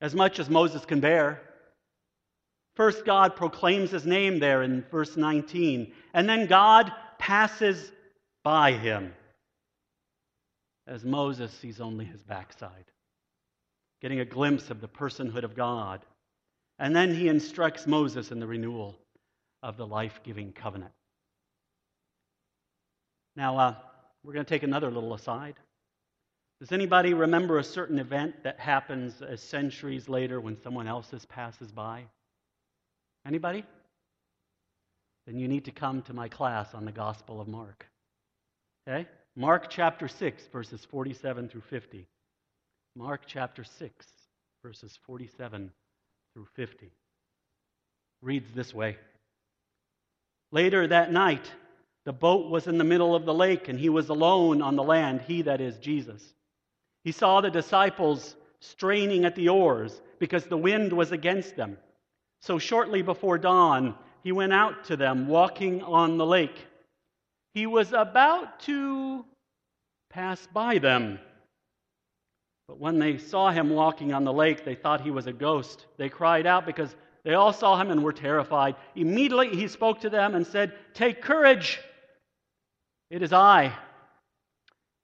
as 0.00 0.14
much 0.14 0.38
as 0.38 0.48
Moses 0.48 0.84
can 0.84 1.00
bear. 1.00 1.40
First, 2.76 3.04
God 3.04 3.36
proclaims 3.36 3.90
his 3.90 4.06
name 4.06 4.38
there 4.38 4.62
in 4.62 4.84
verse 4.90 5.16
19, 5.16 5.92
and 6.14 6.28
then 6.28 6.46
God 6.46 6.92
passes 7.18 7.90
by 8.42 8.72
him 8.72 9.12
as 10.86 11.04
Moses 11.04 11.52
sees 11.52 11.80
only 11.80 12.04
his 12.04 12.22
backside, 12.22 12.86
getting 14.00 14.20
a 14.20 14.24
glimpse 14.24 14.70
of 14.70 14.80
the 14.80 14.88
personhood 14.88 15.44
of 15.44 15.54
God. 15.54 16.00
And 16.78 16.96
then 16.96 17.14
he 17.14 17.28
instructs 17.28 17.86
Moses 17.86 18.30
in 18.30 18.40
the 18.40 18.46
renewal 18.46 18.98
of 19.62 19.76
the 19.76 19.86
life 19.86 20.20
giving 20.24 20.52
covenant. 20.52 20.92
Now, 23.36 23.58
uh, 23.58 23.74
we're 24.24 24.32
going 24.32 24.44
to 24.44 24.48
take 24.48 24.62
another 24.62 24.90
little 24.90 25.14
aside. 25.14 25.54
Does 26.60 26.72
anybody 26.72 27.14
remember 27.14 27.58
a 27.58 27.64
certain 27.64 27.98
event 27.98 28.42
that 28.44 28.60
happens 28.60 29.22
centuries 29.36 30.10
later 30.10 30.40
when 30.42 30.60
someone 30.60 30.86
else's 30.86 31.24
passes 31.24 31.72
by? 31.72 32.04
Anybody? 33.26 33.64
Then 35.26 35.38
you 35.38 35.48
need 35.48 35.64
to 35.64 35.70
come 35.70 36.02
to 36.02 36.12
my 36.12 36.28
class 36.28 36.74
on 36.74 36.84
the 36.84 36.92
Gospel 36.92 37.40
of 37.40 37.48
Mark. 37.48 37.86
Okay? 38.86 39.08
Mark 39.36 39.70
chapter 39.70 40.06
6, 40.06 40.48
verses 40.52 40.84
47 40.84 41.48
through 41.48 41.62
50. 41.62 42.06
Mark 42.94 43.22
chapter 43.26 43.64
6, 43.64 44.06
verses 44.62 44.98
47 45.06 45.72
through 46.34 46.46
50. 46.56 46.90
Reads 48.20 48.52
this 48.52 48.74
way 48.74 48.98
Later 50.52 50.86
that 50.88 51.10
night, 51.10 51.50
the 52.04 52.12
boat 52.12 52.50
was 52.50 52.66
in 52.66 52.76
the 52.76 52.84
middle 52.84 53.14
of 53.14 53.24
the 53.24 53.32
lake, 53.32 53.68
and 53.68 53.78
he 53.78 53.88
was 53.88 54.10
alone 54.10 54.60
on 54.60 54.76
the 54.76 54.82
land, 54.82 55.22
he 55.22 55.40
that 55.42 55.62
is 55.62 55.78
Jesus. 55.78 56.34
He 57.04 57.12
saw 57.12 57.40
the 57.40 57.50
disciples 57.50 58.36
straining 58.60 59.24
at 59.24 59.34
the 59.34 59.48
oars 59.48 60.00
because 60.18 60.44
the 60.44 60.56
wind 60.56 60.92
was 60.92 61.12
against 61.12 61.56
them. 61.56 61.78
So 62.40 62.58
shortly 62.58 63.02
before 63.02 63.38
dawn, 63.38 63.94
he 64.22 64.32
went 64.32 64.52
out 64.52 64.84
to 64.84 64.96
them 64.96 65.28
walking 65.28 65.82
on 65.82 66.18
the 66.18 66.26
lake. 66.26 66.66
He 67.54 67.66
was 67.66 67.92
about 67.92 68.60
to 68.60 69.24
pass 70.10 70.46
by 70.52 70.78
them. 70.78 71.18
But 72.68 72.78
when 72.78 72.98
they 72.98 73.18
saw 73.18 73.50
him 73.50 73.70
walking 73.70 74.12
on 74.12 74.24
the 74.24 74.32
lake, 74.32 74.64
they 74.64 74.74
thought 74.74 75.00
he 75.00 75.10
was 75.10 75.26
a 75.26 75.32
ghost. 75.32 75.86
They 75.96 76.08
cried 76.08 76.46
out 76.46 76.66
because 76.66 76.94
they 77.24 77.34
all 77.34 77.52
saw 77.52 77.80
him 77.80 77.90
and 77.90 78.04
were 78.04 78.12
terrified. 78.12 78.76
Immediately 78.94 79.56
he 79.56 79.68
spoke 79.68 80.00
to 80.02 80.10
them 80.10 80.34
and 80.34 80.46
said, 80.46 80.72
Take 80.94 81.20
courage. 81.20 81.80
It 83.10 83.22
is 83.22 83.32
I. 83.32 83.72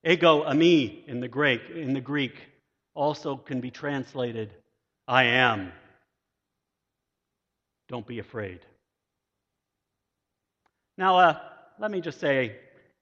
Ego 0.07 0.45
eimi 0.45 1.05
in 1.09 1.21
the 1.21 1.29
Greek, 1.29 1.63
in 1.75 1.93
the 1.93 2.01
Greek 2.01 2.35
also 2.95 3.37
can 3.37 3.61
be 3.61 3.71
translated 3.71 4.53
I 5.09 5.25
am. 5.25 5.73
don't 7.89 8.07
be 8.07 8.19
afraid. 8.19 8.61
Now, 10.99 11.19
uh, 11.19 11.39
let 11.79 11.91
me 11.91 12.01
just 12.01 12.21
say, 12.21 12.57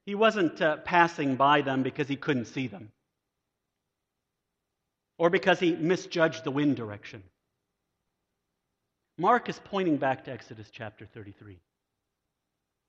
he 0.04 0.14
wasn't 0.14 0.61
uh, 0.61 0.78
passing 0.78 1.37
by 1.37 1.62
them 1.62 1.82
because 1.82 2.08
he 2.08 2.16
couldn't 2.16 2.46
see 2.46 2.66
them 2.66 2.90
or 5.16 5.30
because 5.30 5.61
he 5.61 5.75
misjudged 5.75 6.44
the 6.44 6.50
wind 6.50 6.76
direction. 6.76 7.23
Mark 9.16 9.49
is 9.49 9.61
pointing 9.64 9.96
back 9.96 10.25
to 10.25 10.32
Exodus 10.32 10.68
chapter 10.73 11.06
33 11.06 11.58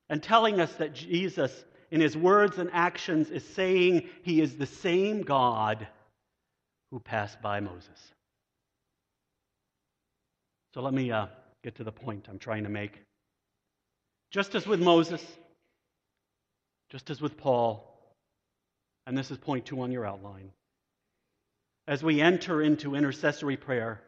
and 0.08 0.22
telling 0.22 0.60
us 0.60 0.72
that 0.74 0.92
Jesus, 0.92 1.64
in 1.90 2.00
his 2.00 2.16
words 2.16 2.58
and 2.58 2.70
actions, 2.72 3.30
is 3.30 3.46
saying 3.50 4.08
he 4.22 4.40
is 4.40 4.56
the 4.56 4.66
same 4.66 5.22
God 5.22 5.86
who 6.90 7.00
passed 7.00 7.40
by 7.40 7.60
Moses. 7.60 8.12
So 10.74 10.82
let 10.82 10.92
me 10.92 11.10
uh, 11.10 11.26
get 11.64 11.76
to 11.76 11.84
the 11.84 11.92
point 11.92 12.26
I'm 12.28 12.38
trying 12.38 12.64
to 12.64 12.70
make. 12.70 13.00
Just 14.30 14.54
as 14.54 14.66
with 14.66 14.80
Moses, 14.80 15.24
just 16.90 17.10
as 17.10 17.20
with 17.20 17.36
Paul, 17.36 17.92
and 19.06 19.16
this 19.16 19.30
is 19.30 19.38
point 19.38 19.66
two 19.66 19.80
on 19.80 19.92
your 19.92 20.04
outline, 20.04 20.50
as 21.88 22.02
we 22.02 22.20
enter 22.20 22.60
into 22.60 22.94
intercessory 22.94 23.56
prayer 23.56 24.00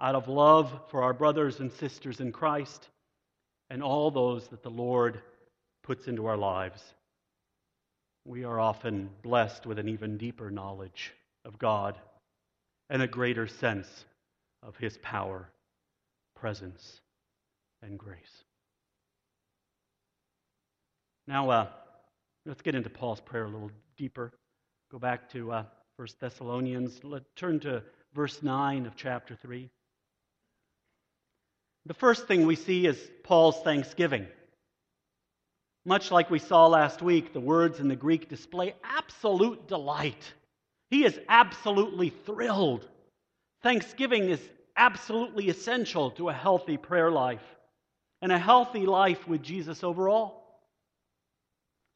out 0.00 0.14
of 0.14 0.28
love 0.28 0.72
for 0.88 1.02
our 1.02 1.12
brothers 1.12 1.60
and 1.60 1.70
sisters 1.72 2.20
in 2.20 2.32
Christ 2.32 2.88
and 3.68 3.82
all 3.82 4.10
those 4.10 4.48
that 4.48 4.62
the 4.62 4.70
Lord 4.70 5.20
puts 5.82 6.08
into 6.08 6.26
our 6.26 6.36
lives, 6.36 6.82
we 8.24 8.44
are 8.44 8.60
often 8.60 9.10
blessed 9.22 9.66
with 9.66 9.78
an 9.78 9.88
even 9.88 10.18
deeper 10.18 10.50
knowledge 10.50 11.12
of 11.44 11.58
God 11.58 11.98
and 12.88 13.02
a 13.02 13.06
greater 13.06 13.46
sense 13.46 13.88
of 14.62 14.76
His 14.76 14.98
power, 14.98 15.48
presence, 16.36 17.00
and 17.82 17.98
grace. 17.98 18.44
Now, 21.26 21.50
uh, 21.50 21.66
let's 22.44 22.62
get 22.62 22.74
into 22.74 22.90
Paul's 22.90 23.20
prayer 23.20 23.44
a 23.44 23.48
little 23.48 23.70
deeper. 23.96 24.32
Go 24.90 24.98
back 24.98 25.30
to 25.30 25.52
uh, 25.52 25.64
1 25.96 26.08
Thessalonians. 26.20 27.00
Let's 27.04 27.30
turn 27.36 27.60
to 27.60 27.82
verse 28.14 28.42
9 28.42 28.86
of 28.86 28.96
chapter 28.96 29.36
3. 29.36 29.70
The 31.86 31.94
first 31.94 32.26
thing 32.26 32.46
we 32.46 32.56
see 32.56 32.86
is 32.86 32.98
Paul's 33.22 33.62
thanksgiving. 33.62 34.26
Much 35.84 36.10
like 36.10 36.30
we 36.30 36.38
saw 36.38 36.66
last 36.66 37.00
week, 37.00 37.32
the 37.32 37.40
words 37.40 37.80
in 37.80 37.88
the 37.88 37.96
Greek 37.96 38.28
display 38.28 38.74
absolute 38.84 39.66
delight. 39.66 40.32
He 40.90 41.04
is 41.04 41.18
absolutely 41.28 42.10
thrilled. 42.10 42.86
Thanksgiving 43.62 44.28
is 44.28 44.40
absolutely 44.76 45.48
essential 45.48 46.10
to 46.12 46.28
a 46.28 46.34
healthy 46.34 46.76
prayer 46.76 47.10
life 47.10 47.44
and 48.22 48.30
a 48.30 48.38
healthy 48.38 48.86
life 48.86 49.26
with 49.26 49.42
Jesus 49.42 49.82
overall. 49.82 50.42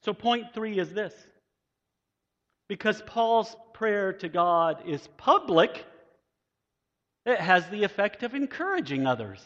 So, 0.03 0.13
point 0.13 0.53
three 0.55 0.79
is 0.79 0.93
this 0.93 1.15
because 2.69 3.03
Paul's 3.03 3.55
prayer 3.73 4.13
to 4.15 4.29
God 4.29 4.83
is 4.87 5.07
public, 5.17 5.85
it 7.27 7.39
has 7.41 7.67
the 7.69 7.85
effect 7.85 8.23
of 8.23 8.35
encouraging 8.35 9.07
others. 9.07 9.45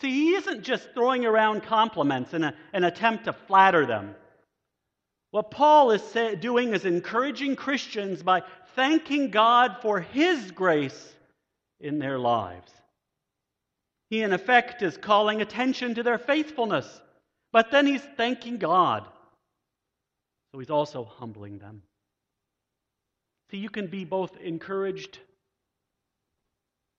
See, 0.00 0.10
he 0.10 0.34
isn't 0.34 0.62
just 0.62 0.92
throwing 0.92 1.24
around 1.24 1.62
compliments 1.62 2.34
in 2.34 2.44
a, 2.44 2.54
an 2.72 2.84
attempt 2.84 3.24
to 3.24 3.32
flatter 3.32 3.86
them. 3.86 4.14
What 5.30 5.50
Paul 5.50 5.90
is 5.90 6.02
say, 6.02 6.36
doing 6.36 6.74
is 6.74 6.84
encouraging 6.84 7.56
Christians 7.56 8.22
by 8.22 8.42
thanking 8.74 9.30
God 9.30 9.78
for 9.82 10.00
his 10.00 10.50
grace 10.50 11.14
in 11.80 11.98
their 11.98 12.18
lives. 12.18 12.70
He, 14.10 14.22
in 14.22 14.32
effect, 14.32 14.82
is 14.82 14.96
calling 14.96 15.42
attention 15.42 15.94
to 15.94 16.02
their 16.02 16.18
faithfulness 16.18 17.00
but 17.56 17.70
then 17.70 17.86
he's 17.86 18.02
thanking 18.18 18.58
God. 18.58 19.06
So 20.52 20.58
he's 20.58 20.68
also 20.68 21.04
humbling 21.04 21.58
them. 21.58 21.82
See, 23.50 23.56
you 23.56 23.70
can 23.70 23.86
be 23.86 24.04
both 24.04 24.36
encouraged 24.36 25.18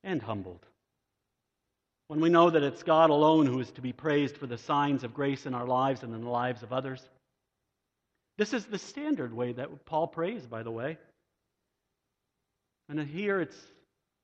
and 0.03 0.19
humbled. 0.19 0.65
When 2.07 2.21
we 2.21 2.29
know 2.29 2.49
that 2.49 2.63
it's 2.63 2.83
God 2.83 3.09
alone 3.09 3.45
who 3.45 3.59
is 3.59 3.71
to 3.71 3.81
be 3.81 3.91
praised 3.91 4.37
for 4.37 4.47
the 4.47 4.57
signs 4.57 5.03
of 5.03 5.13
grace 5.13 5.45
in 5.45 5.53
our 5.53 5.67
lives 5.67 6.03
and 6.03 6.13
in 6.13 6.21
the 6.21 6.29
lives 6.29 6.63
of 6.63 6.71
others. 6.71 7.01
This 8.37 8.53
is 8.53 8.65
the 8.65 8.79
standard 8.79 9.33
way 9.33 9.53
that 9.53 9.85
Paul 9.85 10.07
prays, 10.07 10.45
by 10.45 10.63
the 10.63 10.71
way. 10.71 10.97
And 12.87 12.99
here 12.99 13.41
it's 13.41 13.57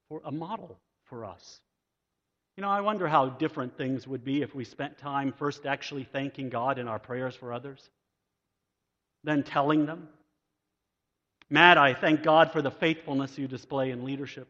for 0.08 0.22
a 0.24 0.32
model 0.32 0.78
for 1.06 1.26
us. 1.26 1.60
You 2.56 2.62
know, 2.62 2.70
I 2.70 2.82
wonder 2.82 3.08
how 3.08 3.30
different 3.30 3.78
things 3.78 4.08
would 4.08 4.24
be 4.24 4.42
if 4.42 4.54
we 4.54 4.64
spent 4.64 5.00
time 5.00 5.34
first 5.34 5.66
actually 5.66 6.04
thanking 6.04 6.50
God 6.50 6.78
in 6.78 6.88
our 6.88 7.00
prayers 7.00 7.36
for 7.36 7.52
others, 7.52 7.90
then 9.24 9.44
telling 9.44 9.86
them. 9.88 10.08
Matt, 11.50 11.78
I 11.78 11.94
thank 11.96 12.24
God 12.24 12.52
for 12.52 12.62
the 12.62 12.72
faithfulness 12.72 13.38
you 13.38 13.48
display 13.48 13.92
in 13.92 14.06
leadership. 14.06 14.48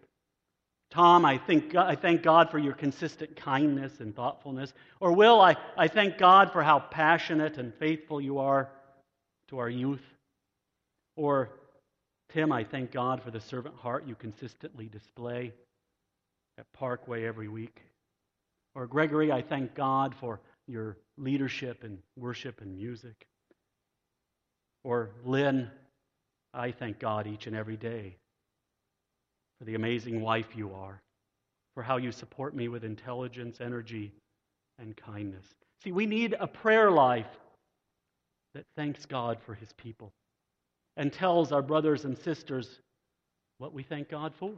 Tom, 0.93 1.25
I, 1.25 1.39
think, 1.39 1.75
I 1.75 1.95
thank 1.95 2.21
God 2.21 2.51
for 2.51 2.59
your 2.59 2.73
consistent 2.73 3.35
kindness 3.35 3.99
and 3.99 4.15
thoughtfulness. 4.15 4.75
Or 4.99 5.11
Will, 5.11 5.41
I, 5.41 5.55
I 5.75 5.87
thank 5.87 6.19
God 6.19 6.51
for 6.51 6.61
how 6.61 6.77
passionate 6.77 7.57
and 7.57 7.73
faithful 7.73 8.21
you 8.21 8.37
are 8.37 8.69
to 9.47 9.57
our 9.57 9.69
youth. 9.69 10.03
Or 11.15 11.49
Tim, 12.31 12.51
I 12.51 12.63
thank 12.63 12.91
God 12.91 13.23
for 13.23 13.31
the 13.31 13.41
servant 13.41 13.75
heart 13.75 14.05
you 14.05 14.13
consistently 14.13 14.87
display 14.87 15.51
at 16.59 16.71
Parkway 16.73 17.25
every 17.25 17.47
week. 17.47 17.81
Or, 18.75 18.85
Gregory, 18.85 19.31
I 19.31 19.41
thank 19.41 19.73
God 19.73 20.13
for 20.13 20.41
your 20.67 20.97
leadership 21.17 21.83
in 21.83 21.97
worship 22.19 22.61
and 22.61 22.77
music. 22.77 23.25
Or, 24.83 25.09
Lynn, 25.25 25.71
I 26.53 26.69
thank 26.69 26.99
God 26.99 27.25
each 27.25 27.47
and 27.47 27.55
every 27.55 27.77
day 27.77 28.17
for 29.63 29.67
the 29.67 29.75
amazing 29.75 30.19
wife 30.19 30.57
you 30.57 30.73
are, 30.73 31.01
for 31.73 31.83
how 31.83 31.95
you 31.95 32.11
support 32.11 32.53
me 32.53 32.67
with 32.67 32.83
intelligence, 32.83 33.61
energy, 33.61 34.11
and 34.77 34.97
kindness. 34.97 35.45
See, 35.81 35.93
we 35.93 36.05
need 36.05 36.35
a 36.37 36.47
prayer 36.47 36.91
life 36.91 37.29
that 38.55 38.65
thanks 38.75 39.05
God 39.05 39.39
for 39.45 39.53
his 39.53 39.71
people 39.77 40.11
and 40.97 41.13
tells 41.13 41.53
our 41.53 41.61
brothers 41.61 42.03
and 42.03 42.17
sisters 42.17 42.81
what 43.57 43.71
we 43.71 43.83
thank 43.83 44.09
God 44.09 44.33
for. 44.35 44.53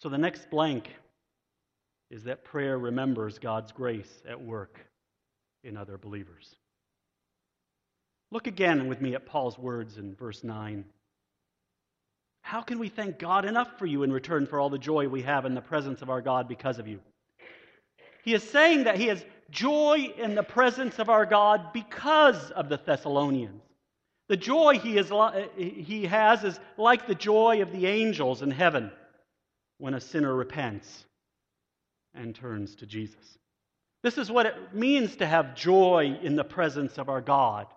So 0.00 0.08
the 0.08 0.16
next 0.16 0.48
blank 0.48 0.88
is 2.10 2.24
that 2.24 2.42
prayer 2.42 2.78
remembers 2.78 3.38
God's 3.38 3.70
grace 3.70 4.22
at 4.26 4.40
work 4.40 4.80
in 5.62 5.76
other 5.76 5.98
believers. 5.98 6.56
Look 8.30 8.46
again 8.46 8.88
with 8.88 9.02
me 9.02 9.14
at 9.14 9.26
Paul's 9.26 9.58
words 9.58 9.98
in 9.98 10.14
verse 10.14 10.42
9. 10.42 10.86
How 12.44 12.60
can 12.60 12.78
we 12.78 12.90
thank 12.90 13.18
God 13.18 13.46
enough 13.46 13.78
for 13.78 13.86
you 13.86 14.02
in 14.02 14.12
return 14.12 14.46
for 14.46 14.60
all 14.60 14.68
the 14.68 14.76
joy 14.76 15.08
we 15.08 15.22
have 15.22 15.46
in 15.46 15.54
the 15.54 15.62
presence 15.62 16.02
of 16.02 16.10
our 16.10 16.20
God 16.20 16.46
because 16.46 16.78
of 16.78 16.86
you? 16.86 17.00
He 18.22 18.34
is 18.34 18.42
saying 18.42 18.84
that 18.84 18.98
he 18.98 19.06
has 19.06 19.24
joy 19.50 20.12
in 20.18 20.34
the 20.34 20.42
presence 20.42 20.98
of 20.98 21.08
our 21.08 21.24
God 21.24 21.72
because 21.72 22.50
of 22.50 22.68
the 22.68 22.76
Thessalonians. 22.76 23.62
The 24.28 24.36
joy 24.36 24.78
he, 24.78 24.98
is, 24.98 25.10
he 25.56 26.04
has 26.04 26.44
is 26.44 26.60
like 26.76 27.06
the 27.06 27.14
joy 27.14 27.62
of 27.62 27.72
the 27.72 27.86
angels 27.86 28.42
in 28.42 28.50
heaven 28.50 28.92
when 29.78 29.94
a 29.94 30.00
sinner 30.00 30.34
repents 30.34 31.06
and 32.12 32.34
turns 32.34 32.74
to 32.76 32.86
Jesus. 32.86 33.38
This 34.02 34.18
is 34.18 34.30
what 34.30 34.44
it 34.44 34.74
means 34.74 35.16
to 35.16 35.26
have 35.26 35.56
joy 35.56 36.18
in 36.22 36.36
the 36.36 36.44
presence 36.44 36.98
of 36.98 37.08
our 37.08 37.22
God. 37.22 37.68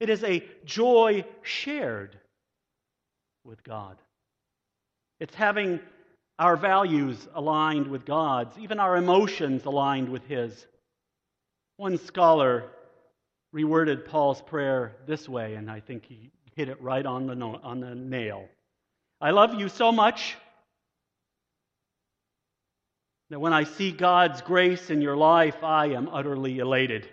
It 0.00 0.08
is 0.08 0.24
a 0.24 0.42
joy 0.64 1.26
shared 1.42 2.18
with 3.44 3.62
God. 3.62 3.98
It's 5.20 5.34
having 5.34 5.80
our 6.38 6.56
values 6.56 7.16
aligned 7.34 7.86
with 7.86 8.04
God's, 8.04 8.58
even 8.58 8.78
our 8.78 8.96
emotions 8.96 9.64
aligned 9.64 10.08
with 10.08 10.24
His. 10.26 10.66
One 11.78 11.98
scholar 11.98 12.70
reworded 13.54 14.06
Paul's 14.06 14.42
prayer 14.42 14.96
this 15.06 15.28
way, 15.28 15.54
and 15.54 15.70
I 15.70 15.80
think 15.80 16.04
he 16.06 16.30
hit 16.54 16.68
it 16.68 16.80
right 16.80 17.04
on 17.04 17.26
the, 17.26 17.34
no- 17.34 17.60
on 17.62 17.80
the 17.80 17.94
nail. 17.94 18.46
I 19.20 19.30
love 19.30 19.54
you 19.54 19.68
so 19.68 19.92
much 19.92 20.36
that 23.30 23.40
when 23.40 23.52
I 23.52 23.64
see 23.64 23.92
God's 23.92 24.42
grace 24.42 24.90
in 24.90 25.00
your 25.00 25.16
life, 25.16 25.62
I 25.62 25.86
am 25.88 26.08
utterly 26.08 26.58
elated. 26.58 27.08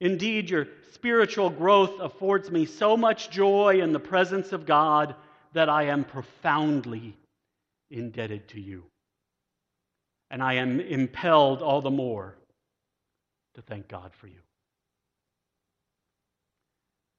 Indeed, 0.00 0.50
your 0.50 0.66
spiritual 0.92 1.50
growth 1.50 2.00
affords 2.00 2.50
me 2.50 2.66
so 2.66 2.96
much 2.96 3.30
joy 3.30 3.80
in 3.80 3.92
the 3.92 4.00
presence 4.00 4.52
of 4.52 4.66
God 4.66 5.14
that 5.54 5.68
I 5.68 5.84
am 5.84 6.04
profoundly 6.04 7.16
indebted 7.90 8.48
to 8.48 8.60
you. 8.60 8.84
And 10.30 10.42
I 10.42 10.54
am 10.54 10.80
impelled 10.80 11.62
all 11.62 11.80
the 11.80 11.90
more 11.90 12.34
to 13.54 13.62
thank 13.62 13.88
God 13.88 14.12
for 14.20 14.26
you. 14.26 14.40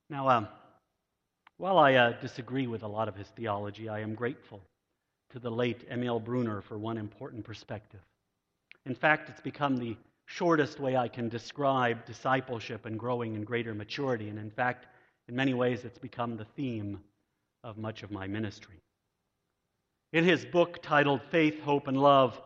Now, 0.10 0.30
um, 0.30 0.48
while 1.58 1.78
I 1.78 1.96
uh, 1.96 2.12
disagree 2.22 2.68
with 2.68 2.84
a 2.84 2.88
lot 2.88 3.08
of 3.08 3.16
his 3.16 3.28
theology, 3.30 3.88
I 3.90 4.02
am 4.02 4.14
grateful 4.14 4.62
to 5.32 5.40
the 5.40 5.50
late 5.50 5.86
Emil 5.90 6.20
Brunner 6.20 6.62
for 6.62 6.78
one 6.78 6.98
important 6.98 7.46
perspective. 7.46 8.02
In 8.86 8.94
fact, 8.94 9.30
it's 9.30 9.42
become 9.42 9.78
the 9.78 9.96
shortest 10.26 10.80
way 10.80 10.98
I 10.98 11.08
can 11.08 11.30
describe 11.30 12.06
discipleship 12.06 12.86
and 12.86 13.00
growing 13.00 13.36
in 13.36 13.44
greater 13.44 13.74
maturity. 13.74 14.30
And 14.30 14.38
in 14.38 14.52
fact, 14.52 14.88
in 15.28 15.36
many 15.36 15.54
ways, 15.54 15.86
it's 15.86 15.98
become 15.98 16.36
the 16.36 16.46
theme 16.56 17.00
of 17.66 17.78
much 17.78 18.04
of 18.04 18.12
my 18.12 18.28
ministry. 18.28 18.80
In 20.14 20.24
his 20.24 20.46
book 20.46 20.82
titled 20.84 21.22
Faith, 21.32 21.60
Hope, 21.62 21.88
and 21.88 22.00
Love, 22.00 22.40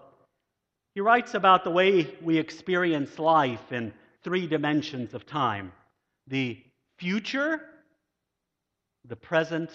he 0.95 1.01
writes 1.01 1.33
about 1.33 1.63
the 1.63 1.69
way 1.69 2.07
we 2.23 2.37
experience 2.37 3.19
life 3.19 3.71
in 3.71 3.93
three 4.23 4.47
dimensions 4.47 5.13
of 5.13 5.25
time 5.25 5.73
the 6.27 6.57
future, 6.97 7.59
the 9.05 9.15
present, 9.15 9.71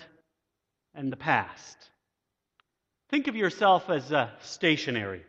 and 0.94 1.12
the 1.12 1.16
past. 1.16 1.76
Think 3.10 3.26
of 3.26 3.36
yourself 3.36 3.90
as 3.90 4.12
uh, 4.12 4.30
stationary. 4.40 5.24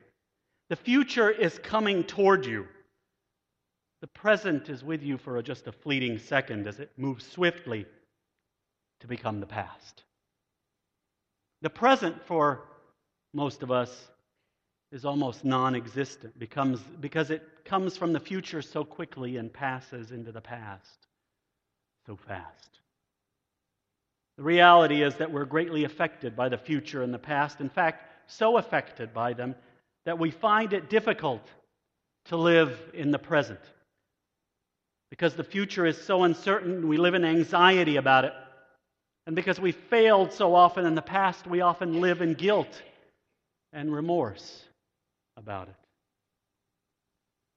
The 0.69 0.75
future 0.75 1.29
is 1.29 1.59
coming 1.59 2.03
toward 2.03 2.45
you. 2.45 2.67
The 4.01 4.07
present 4.07 4.69
is 4.69 4.83
with 4.83 5.03
you 5.03 5.17
for 5.17 5.41
just 5.41 5.67
a 5.67 5.71
fleeting 5.71 6.19
second 6.19 6.67
as 6.67 6.79
it 6.79 6.91
moves 6.95 7.27
swiftly 7.27 7.85
to 9.01 9.07
become 9.07 9.39
the 9.39 9.45
past. 9.45 10.04
The 11.65 11.71
present 11.71 12.21
for 12.27 12.61
most 13.33 13.63
of 13.63 13.71
us 13.71 13.89
is 14.91 15.03
almost 15.03 15.43
non 15.43 15.73
existent 15.73 16.37
because 16.37 17.31
it 17.31 17.41
comes 17.65 17.97
from 17.97 18.13
the 18.13 18.19
future 18.19 18.61
so 18.61 18.83
quickly 18.83 19.37
and 19.37 19.51
passes 19.51 20.11
into 20.11 20.31
the 20.31 20.41
past 20.41 21.07
so 22.05 22.17
fast. 22.17 22.69
The 24.37 24.43
reality 24.43 25.01
is 25.01 25.15
that 25.15 25.31
we're 25.31 25.45
greatly 25.45 25.85
affected 25.85 26.35
by 26.35 26.49
the 26.49 26.57
future 26.59 27.01
and 27.01 27.11
the 27.11 27.17
past. 27.17 27.59
In 27.59 27.69
fact, 27.69 28.03
so 28.27 28.57
affected 28.57 29.11
by 29.11 29.33
them 29.33 29.55
that 30.05 30.19
we 30.19 30.29
find 30.29 30.71
it 30.71 30.87
difficult 30.87 31.49
to 32.25 32.37
live 32.37 32.79
in 32.93 33.09
the 33.09 33.17
present. 33.17 33.61
Because 35.09 35.33
the 35.33 35.43
future 35.43 35.87
is 35.87 35.99
so 35.99 36.25
uncertain, 36.25 36.87
we 36.87 36.97
live 36.97 37.15
in 37.15 37.25
anxiety 37.25 37.95
about 37.95 38.25
it. 38.25 38.33
And 39.27 39.35
because 39.35 39.59
we 39.59 39.71
failed 39.71 40.31
so 40.31 40.53
often 40.53 40.85
in 40.85 40.95
the 40.95 41.01
past, 41.01 41.47
we 41.47 41.61
often 41.61 41.99
live 42.01 42.21
in 42.21 42.33
guilt 42.33 42.81
and 43.73 43.93
remorse 43.93 44.63
about 45.35 45.67
it. 45.67 45.75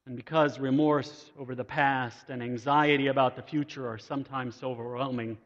And 0.06 0.16
because 0.16 0.58
remorse 0.58 1.30
over 1.38 1.54
the 1.54 1.64
past 1.64 2.30
and 2.30 2.42
anxiety 2.42 3.08
about 3.08 3.36
the 3.36 3.42
future 3.42 3.86
are 3.88 3.98
sometimes 3.98 4.56
so 4.56 4.70
overwhelming, 4.70 5.36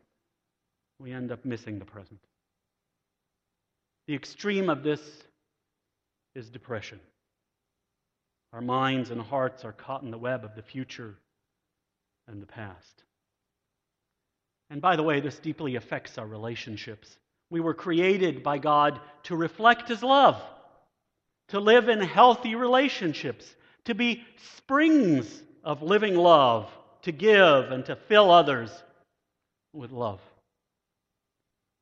we 1.00 1.10
end 1.10 1.32
up 1.32 1.44
missing 1.44 1.80
the 1.80 1.84
present. 1.84 2.20
The 4.06 4.14
extreme 4.14 4.70
of 4.70 4.84
this 4.84 5.00
is 6.36 6.48
depression. 6.48 7.00
Our 8.52 8.60
minds 8.60 9.10
and 9.10 9.20
hearts 9.20 9.64
are 9.64 9.72
caught 9.72 10.02
in 10.02 10.12
the 10.12 10.18
web 10.18 10.44
of 10.44 10.54
the 10.54 10.62
future 10.62 11.16
and 12.28 12.40
the 12.40 12.46
past. 12.46 13.02
And 14.72 14.80
by 14.80 14.96
the 14.96 15.02
way, 15.02 15.20
this 15.20 15.38
deeply 15.38 15.76
affects 15.76 16.16
our 16.16 16.26
relationships. 16.26 17.18
We 17.50 17.60
were 17.60 17.74
created 17.74 18.42
by 18.42 18.56
God 18.56 19.00
to 19.24 19.36
reflect 19.36 19.90
His 19.90 20.02
love, 20.02 20.42
to 21.48 21.60
live 21.60 21.90
in 21.90 22.00
healthy 22.00 22.54
relationships, 22.54 23.44
to 23.84 23.94
be 23.94 24.24
springs 24.56 25.42
of 25.62 25.82
living 25.82 26.16
love, 26.16 26.70
to 27.02 27.12
give 27.12 27.70
and 27.70 27.84
to 27.84 27.96
fill 28.08 28.30
others 28.30 28.70
with 29.74 29.90
love. 29.90 30.20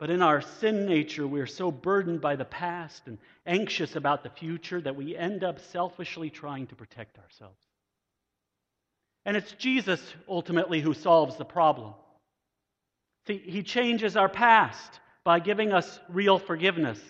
But 0.01 0.11
in 0.11 0.21
our 0.21 0.41
sin 0.41 0.87
nature, 0.87 1.29
we're 1.29 1.47
so 1.47 1.71
burdened 1.71 2.21
by 2.21 2.35
the 2.35 2.45
past 2.45 3.03
and 3.07 3.19
anxious 3.47 3.95
about 3.95 4.25
the 4.25 4.31
future 4.31 4.81
that 4.81 4.97
we 4.97 5.17
end 5.17 5.45
up 5.45 5.61
selfishly 5.61 6.29
trying 6.29 6.67
to 6.67 6.75
protect 6.75 7.19
ourselves. 7.21 7.63
And 9.25 9.37
it's 9.37 9.53
Jesus 9.53 10.03
ultimately 10.29 10.81
who 10.81 10.93
solves 10.93 11.37
the 11.37 11.45
problem. 11.45 11.95
See, 13.27 13.39
he 13.39 13.63
changes 13.63 14.17
our 14.17 14.29
past 14.29 15.01
by 15.25 15.41
giving 15.41 15.73
us 15.73 16.01
real 16.09 16.39
forgiveness 16.39 17.01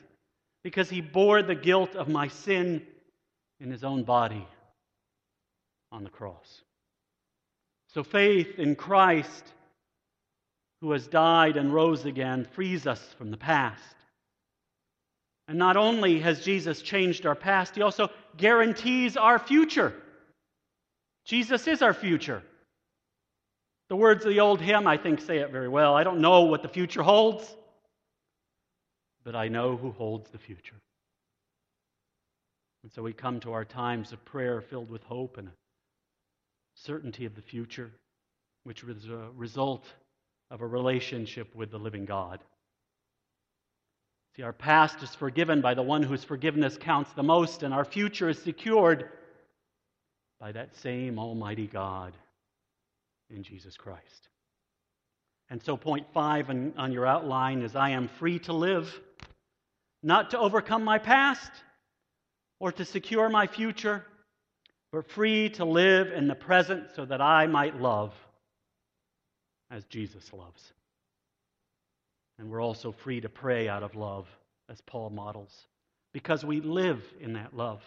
because 0.62 0.90
he 0.90 1.00
bore 1.00 1.42
the 1.42 1.54
guilt 1.54 1.94
of 1.94 2.08
my 2.08 2.28
sin 2.28 2.82
in 3.60 3.70
his 3.70 3.84
own 3.84 4.04
body 4.04 4.46
on 5.92 6.04
the 6.04 6.10
cross. 6.10 6.62
So 7.88 8.02
faith 8.02 8.58
in 8.58 8.76
Christ 8.76 9.52
who 10.80 10.92
has 10.92 11.06
died 11.06 11.56
and 11.56 11.72
rose 11.72 12.04
again, 12.04 12.46
frees 12.52 12.86
us 12.86 13.00
from 13.18 13.30
the 13.30 13.36
past. 13.36 13.82
And 15.46 15.58
not 15.58 15.76
only 15.76 16.20
has 16.20 16.44
Jesus 16.44 16.80
changed 16.80 17.26
our 17.26 17.34
past, 17.34 17.74
he 17.74 17.82
also 17.82 18.08
guarantees 18.36 19.16
our 19.16 19.38
future. 19.38 19.92
Jesus 21.26 21.66
is 21.66 21.82
our 21.82 21.92
future. 21.92 22.42
The 23.90 23.96
words 23.96 24.24
of 24.24 24.30
the 24.30 24.38
old 24.38 24.60
hymn, 24.60 24.86
I 24.86 24.96
think, 24.96 25.20
say 25.20 25.38
it 25.38 25.50
very 25.50 25.68
well. 25.68 25.96
I 25.96 26.04
don't 26.04 26.20
know 26.20 26.42
what 26.42 26.62
the 26.62 26.68
future 26.68 27.02
holds, 27.02 27.44
but 29.24 29.34
I 29.34 29.48
know 29.48 29.76
who 29.76 29.90
holds 29.90 30.30
the 30.30 30.38
future. 30.38 30.76
And 32.84 32.92
so 32.92 33.02
we 33.02 33.12
come 33.12 33.40
to 33.40 33.52
our 33.52 33.64
times 33.64 34.12
of 34.12 34.24
prayer 34.24 34.60
filled 34.60 34.90
with 34.90 35.02
hope 35.02 35.38
and 35.38 35.50
certainty 36.76 37.24
of 37.26 37.34
the 37.34 37.42
future, 37.42 37.90
which 38.62 38.84
is 38.84 39.08
a 39.08 39.28
result 39.36 39.84
of 40.52 40.60
a 40.60 40.66
relationship 40.66 41.52
with 41.56 41.72
the 41.72 41.78
living 41.78 42.04
God. 42.04 42.38
See, 44.36 44.44
our 44.44 44.52
past 44.52 45.02
is 45.02 45.16
forgiven 45.16 45.60
by 45.62 45.74
the 45.74 45.82
one 45.82 46.04
whose 46.04 46.22
forgiveness 46.22 46.78
counts 46.80 47.12
the 47.14 47.24
most, 47.24 47.64
and 47.64 47.74
our 47.74 47.84
future 47.84 48.28
is 48.28 48.40
secured 48.40 49.08
by 50.38 50.52
that 50.52 50.76
same 50.76 51.18
Almighty 51.18 51.66
God 51.66 52.12
in 53.30 53.42
Jesus 53.42 53.76
Christ. 53.76 54.28
And 55.48 55.62
so, 55.62 55.76
point 55.76 56.06
five 56.12 56.48
on, 56.48 56.74
on 56.76 56.92
your 56.92 57.06
outline 57.06 57.62
is 57.62 57.74
I 57.74 57.90
am 57.90 58.08
free 58.08 58.38
to 58.40 58.52
live, 58.52 59.00
not 60.02 60.30
to 60.30 60.38
overcome 60.38 60.84
my 60.84 60.98
past 60.98 61.50
or 62.60 62.70
to 62.72 62.84
secure 62.84 63.28
my 63.28 63.46
future, 63.46 64.04
but 64.92 65.10
free 65.10 65.48
to 65.50 65.64
live 65.64 66.12
in 66.12 66.28
the 66.28 66.34
present 66.34 66.88
so 66.94 67.04
that 67.04 67.20
I 67.20 67.46
might 67.46 67.80
love 67.80 68.14
as 69.70 69.84
Jesus 69.84 70.32
loves. 70.32 70.72
And 72.38 72.50
we're 72.50 72.62
also 72.62 72.92
free 72.92 73.20
to 73.20 73.28
pray 73.28 73.68
out 73.68 73.82
of 73.82 73.94
love, 73.94 74.26
as 74.68 74.80
Paul 74.80 75.10
models, 75.10 75.66
because 76.12 76.44
we 76.44 76.60
live 76.60 77.02
in 77.20 77.34
that 77.34 77.56
love. 77.56 77.82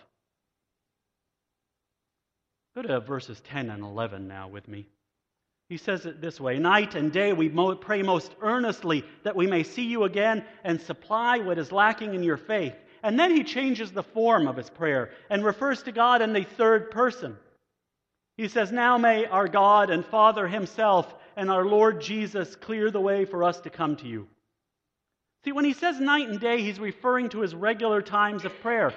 Go 2.75 2.81
to 2.81 2.99
verses 2.99 3.41
10 3.49 3.69
and 3.69 3.83
11 3.83 4.27
now 4.27 4.47
with 4.47 4.67
me. 4.67 4.87
He 5.69 5.77
says 5.77 6.05
it 6.05 6.21
this 6.21 6.39
way 6.39 6.59
Night 6.59 6.95
and 6.95 7.11
day 7.11 7.33
we 7.33 7.49
pray 7.49 8.03
most 8.03 8.33
earnestly 8.41 9.03
that 9.23 9.35
we 9.35 9.47
may 9.47 9.63
see 9.63 9.85
you 9.85 10.03
again 10.03 10.45
and 10.63 10.81
supply 10.81 11.39
what 11.39 11.57
is 11.57 11.71
lacking 11.71 12.13
in 12.13 12.23
your 12.23 12.37
faith. 12.37 12.75
And 13.01 13.19
then 13.19 13.35
he 13.35 13.43
changes 13.43 13.91
the 13.91 14.03
form 14.03 14.47
of 14.47 14.55
his 14.55 14.69
prayer 14.69 15.11
and 15.29 15.43
refers 15.43 15.83
to 15.83 15.91
God 15.91 16.21
in 16.21 16.31
the 16.31 16.43
third 16.43 16.91
person. 16.91 17.37
He 18.37 18.47
says, 18.47 18.71
Now 18.71 18.97
may 18.97 19.25
our 19.25 19.47
God 19.47 19.89
and 19.89 20.05
Father 20.05 20.47
Himself 20.47 21.13
and 21.35 21.51
our 21.51 21.65
Lord 21.65 22.01
Jesus 22.01 22.55
clear 22.55 22.89
the 22.89 23.01
way 23.01 23.25
for 23.25 23.43
us 23.43 23.59
to 23.61 23.69
come 23.69 23.95
to 23.97 24.07
you. 24.07 24.27
See, 25.43 25.51
when 25.51 25.65
he 25.65 25.73
says 25.73 25.99
night 25.99 26.29
and 26.29 26.39
day, 26.39 26.61
he's 26.61 26.79
referring 26.79 27.29
to 27.29 27.41
his 27.41 27.53
regular 27.53 28.01
times 28.01 28.45
of 28.45 28.57
prayer. 28.61 28.93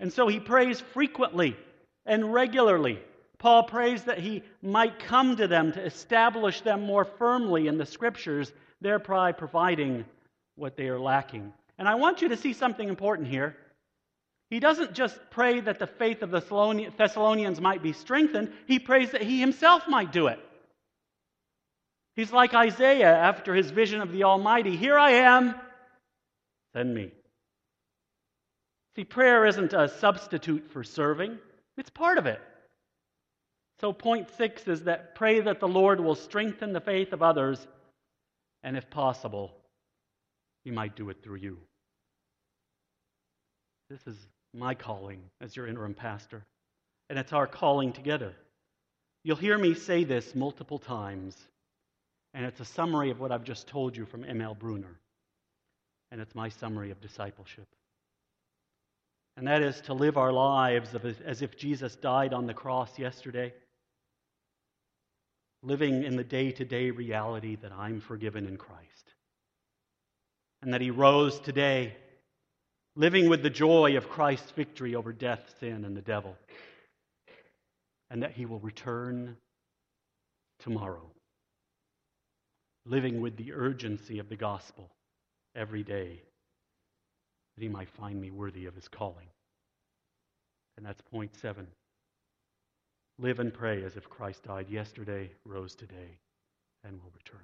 And 0.00 0.12
so 0.12 0.26
he 0.26 0.40
prays 0.40 0.80
frequently 0.80 1.56
and 2.04 2.32
regularly. 2.32 2.98
Paul 3.38 3.64
prays 3.64 4.04
that 4.04 4.18
he 4.18 4.42
might 4.62 4.98
come 4.98 5.36
to 5.36 5.46
them 5.46 5.72
to 5.72 5.84
establish 5.84 6.60
them 6.60 6.82
more 6.82 7.04
firmly 7.04 7.66
in 7.66 7.78
the 7.78 7.86
scriptures, 7.86 8.52
thereby 8.80 9.32
providing 9.32 10.04
what 10.56 10.76
they 10.76 10.88
are 10.88 11.00
lacking. 11.00 11.52
And 11.78 11.88
I 11.88 11.96
want 11.96 12.22
you 12.22 12.28
to 12.28 12.36
see 12.36 12.52
something 12.52 12.88
important 12.88 13.28
here. 13.28 13.56
He 14.50 14.60
doesn't 14.60 14.92
just 14.92 15.18
pray 15.30 15.60
that 15.60 15.78
the 15.78 15.86
faith 15.86 16.22
of 16.22 16.30
the 16.30 16.40
Thessalonians 16.96 17.60
might 17.60 17.82
be 17.82 17.92
strengthened, 17.92 18.52
he 18.66 18.78
prays 18.78 19.10
that 19.10 19.22
he 19.22 19.40
himself 19.40 19.88
might 19.88 20.12
do 20.12 20.28
it. 20.28 20.38
He's 22.14 22.32
like 22.32 22.54
Isaiah 22.54 23.12
after 23.12 23.54
his 23.54 23.70
vision 23.70 24.00
of 24.00 24.12
the 24.12 24.24
Almighty 24.24 24.76
Here 24.76 24.96
I 24.96 25.10
am, 25.10 25.56
send 26.72 26.94
me. 26.94 27.10
See, 28.94 29.04
prayer 29.04 29.44
isn't 29.46 29.72
a 29.72 29.88
substitute 29.88 30.70
for 30.70 30.84
serving, 30.84 31.38
it's 31.76 31.90
part 31.90 32.18
of 32.18 32.26
it. 32.26 32.40
So, 33.80 33.92
point 33.92 34.28
six 34.36 34.66
is 34.68 34.84
that 34.84 35.14
pray 35.14 35.40
that 35.40 35.60
the 35.60 35.68
Lord 35.68 36.00
will 36.00 36.14
strengthen 36.14 36.72
the 36.72 36.80
faith 36.80 37.12
of 37.12 37.22
others, 37.22 37.66
and 38.62 38.76
if 38.76 38.88
possible, 38.90 39.52
He 40.64 40.70
might 40.70 40.96
do 40.96 41.10
it 41.10 41.22
through 41.22 41.36
you. 41.36 41.58
This 43.90 44.06
is 44.06 44.16
my 44.54 44.74
calling 44.74 45.22
as 45.40 45.56
your 45.56 45.66
interim 45.66 45.94
pastor, 45.94 46.44
and 47.10 47.18
it's 47.18 47.32
our 47.32 47.46
calling 47.46 47.92
together. 47.92 48.32
You'll 49.24 49.36
hear 49.36 49.58
me 49.58 49.74
say 49.74 50.04
this 50.04 50.34
multiple 50.34 50.78
times 50.78 51.36
and 52.34 52.44
it's 52.44 52.58
a 52.58 52.64
summary 52.64 53.10
of 53.10 53.20
what 53.20 53.30
I've 53.30 53.44
just 53.44 53.68
told 53.68 53.96
you 53.96 54.04
from 54.04 54.24
Emil 54.24 54.54
Brunner. 54.54 54.98
And 56.10 56.20
it's 56.20 56.34
my 56.34 56.48
summary 56.48 56.90
of 56.90 57.00
discipleship. 57.00 57.68
And 59.36 59.46
that 59.46 59.62
is 59.62 59.80
to 59.82 59.94
live 59.94 60.16
our 60.16 60.32
lives 60.32 60.94
as 61.24 61.42
if 61.42 61.56
Jesus 61.56 61.96
died 61.96 62.32
on 62.32 62.46
the 62.46 62.54
cross 62.54 62.98
yesterday, 62.98 63.52
living 65.64 66.04
in 66.04 66.16
the 66.16 66.24
day 66.24 66.50
to 66.52 66.64
day 66.64 66.90
reality 66.90 67.56
that 67.56 67.72
I'm 67.72 68.00
forgiven 68.00 68.46
in 68.46 68.56
Christ, 68.56 69.14
and 70.62 70.72
that 70.74 70.80
He 70.80 70.90
rose 70.90 71.40
today, 71.40 71.96
living 72.96 73.28
with 73.28 73.42
the 73.42 73.50
joy 73.50 73.96
of 73.96 74.08
Christ's 74.08 74.50
victory 74.52 74.94
over 74.94 75.12
death, 75.12 75.54
sin, 75.60 75.84
and 75.84 75.96
the 75.96 76.02
devil, 76.02 76.36
and 78.10 78.22
that 78.22 78.32
He 78.32 78.46
will 78.46 78.60
return 78.60 79.36
tomorrow, 80.60 81.10
living 82.86 83.20
with 83.20 83.36
the 83.36 83.52
urgency 83.52 84.18
of 84.18 84.28
the 84.28 84.36
gospel 84.36 84.90
every 85.54 85.82
day 85.82 86.22
that 87.56 87.62
he 87.62 87.68
might 87.68 87.88
find 87.88 88.20
me 88.20 88.30
worthy 88.30 88.66
of 88.66 88.74
his 88.74 88.88
calling. 88.88 89.28
And 90.76 90.84
that's 90.84 91.00
point 91.02 91.34
seven. 91.36 91.66
Live 93.18 93.38
and 93.38 93.54
pray 93.54 93.84
as 93.84 93.96
if 93.96 94.10
Christ 94.10 94.42
died 94.42 94.68
yesterday, 94.68 95.30
rose 95.44 95.74
today, 95.74 96.18
and 96.82 97.00
will 97.00 97.12
return 97.14 97.40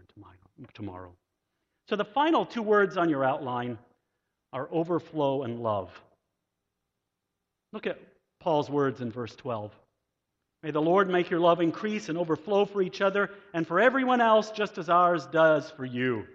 tomorrow. 0.75 1.13
So 1.89 1.97
the 1.97 2.05
final 2.05 2.45
two 2.45 2.63
words 2.63 2.97
on 2.97 3.09
your 3.09 3.25
outline 3.25 3.79
are 4.53 4.69
overflow 4.73 5.43
and 5.43 5.61
love. 5.61 5.91
Look 7.73 7.87
at 7.87 8.01
Paul's 8.41 8.69
words 8.69 9.01
in 9.01 9.13
verse 9.13 9.35
12. 9.37 9.73
May 10.63 10.73
the 10.73 10.83
Lord 10.83 11.09
make 11.09 11.31
your 11.31 11.41
love 11.41 11.61
increase 11.61 12.09
and 12.09 12.19
overflow 12.19 12.65
for 12.65 12.83
each 12.83 13.01
other 13.01 13.31
and 13.55 13.67
for 13.67 13.81
everyone 13.81 14.21
else, 14.21 14.51
just 14.51 14.77
as 14.77 14.89
ours 14.89 15.27
does 15.27 15.71
for 15.71 15.85
you. 15.85 16.27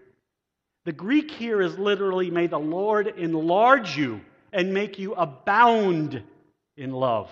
The 0.86 0.94
Greek 0.94 1.30
here 1.30 1.62
is 1.62 1.78
literally, 1.78 2.32
may 2.32 2.48
the 2.48 2.60
Lord 2.60 3.08
enlarge 3.18 3.98
you 3.98 4.22
and 4.54 4.74
make 4.74 4.98
you 4.98 5.14
abound 5.14 6.24
in 6.78 6.92
love. 6.92 7.30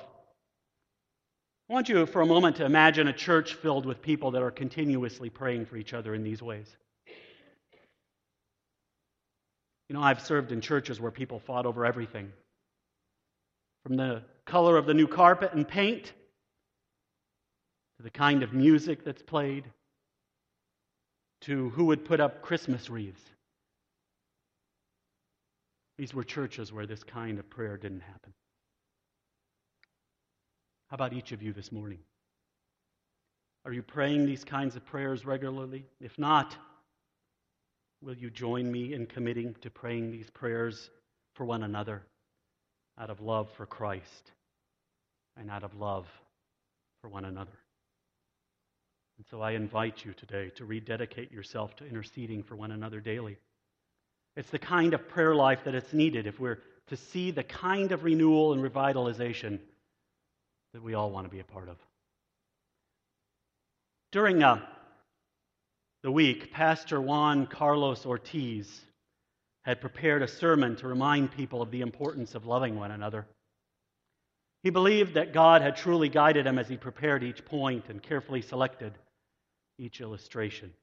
I 1.69 1.73
want 1.73 1.87
you 1.89 2.05
for 2.05 2.21
a 2.21 2.25
moment 2.25 2.57
to 2.57 2.65
imagine 2.65 3.07
a 3.07 3.13
church 3.13 3.53
filled 3.53 3.85
with 3.85 4.01
people 4.01 4.31
that 4.31 4.41
are 4.41 4.51
continuously 4.51 5.29
praying 5.29 5.65
for 5.65 5.77
each 5.77 5.93
other 5.93 6.13
in 6.13 6.23
these 6.23 6.41
ways. 6.41 6.75
You 9.87 9.95
know, 9.95 10.01
I've 10.01 10.21
served 10.21 10.51
in 10.51 10.59
churches 10.59 10.99
where 10.99 11.11
people 11.11 11.39
fought 11.39 11.65
over 11.65 11.85
everything 11.85 12.31
from 13.83 13.95
the 13.95 14.23
color 14.45 14.77
of 14.77 14.85
the 14.85 14.93
new 14.93 15.07
carpet 15.07 15.53
and 15.53 15.67
paint 15.67 16.05
to 17.97 18.03
the 18.03 18.09
kind 18.09 18.43
of 18.43 18.53
music 18.53 19.03
that's 19.03 19.21
played 19.21 19.65
to 21.41 21.69
who 21.71 21.85
would 21.85 22.05
put 22.05 22.19
up 22.19 22.41
Christmas 22.41 22.89
wreaths. 22.89 23.21
These 25.97 26.13
were 26.13 26.23
churches 26.23 26.73
where 26.73 26.85
this 26.87 27.03
kind 27.03 27.39
of 27.39 27.49
prayer 27.49 27.77
didn't 27.77 28.01
happen. 28.01 28.33
How 30.93 30.95
about 30.95 31.13
each 31.13 31.31
of 31.31 31.41
you 31.41 31.53
this 31.53 31.71
morning? 31.71 31.97
Are 33.65 33.73
you 33.73 33.81
praying 33.81 34.27
these 34.27 34.43
kinds 34.43 34.75
of 34.75 34.85
prayers 34.85 35.25
regularly? 35.25 35.87
If 35.99 36.19
not, 36.19 36.55
will 38.03 38.13
you 38.13 38.29
join 38.29 38.71
me 38.71 38.93
in 38.93 39.07
committing 39.07 39.55
to 39.61 39.71
praying 39.71 40.11
these 40.11 40.29
prayers 40.29 40.91
for 41.33 41.45
one 41.45 41.63
another 41.63 42.03
out 42.99 43.09
of 43.09 43.21
love 43.21 43.49
for 43.57 43.65
Christ 43.65 44.33
and 45.35 45.49
out 45.49 45.63
of 45.63 45.73
love 45.73 46.05
for 47.01 47.09
one 47.09 47.25
another? 47.25 47.57
And 49.17 49.25
so 49.31 49.41
I 49.41 49.53
invite 49.53 50.05
you 50.05 50.13
today 50.13 50.51
to 50.57 50.65
rededicate 50.65 51.31
yourself 51.31 51.75
to 51.77 51.87
interceding 51.87 52.43
for 52.43 52.55
one 52.55 52.69
another 52.69 52.99
daily. 52.99 53.39
It's 54.37 54.51
the 54.51 54.59
kind 54.59 54.93
of 54.93 55.09
prayer 55.09 55.33
life 55.33 55.63
that 55.65 55.73
is 55.73 55.91
needed 55.91 56.27
if 56.27 56.39
we're 56.39 56.59
to 56.89 56.97
see 56.97 57.31
the 57.31 57.41
kind 57.41 57.93
of 57.93 58.03
renewal 58.03 58.53
and 58.53 58.61
revitalization 58.61 59.57
that 60.73 60.83
we 60.83 60.93
all 60.93 61.11
want 61.11 61.25
to 61.25 61.31
be 61.31 61.39
a 61.39 61.43
part 61.43 61.69
of. 61.69 61.77
During 64.11 64.43
uh, 64.43 64.59
the 66.03 66.11
week, 66.11 66.51
Pastor 66.51 66.99
Juan 66.99 67.47
Carlos 67.47 68.05
Ortiz 68.05 68.81
had 69.63 69.81
prepared 69.81 70.21
a 70.21 70.27
sermon 70.27 70.75
to 70.77 70.87
remind 70.87 71.31
people 71.31 71.61
of 71.61 71.71
the 71.71 71.81
importance 71.81 72.35
of 72.35 72.45
loving 72.45 72.75
one 72.75 72.91
another. 72.91 73.25
He 74.61 74.69
believed 74.69 75.15
that 75.15 75.33
God 75.33 75.61
had 75.61 75.75
truly 75.75 76.09
guided 76.09 76.45
him 76.45 76.57
as 76.57 76.67
he 76.67 76.77
prepared 76.77 77.23
each 77.23 77.45
point 77.45 77.85
and 77.89 78.01
carefully 78.01 78.41
selected 78.41 78.93
each 79.77 80.01
illustration. 80.01 80.73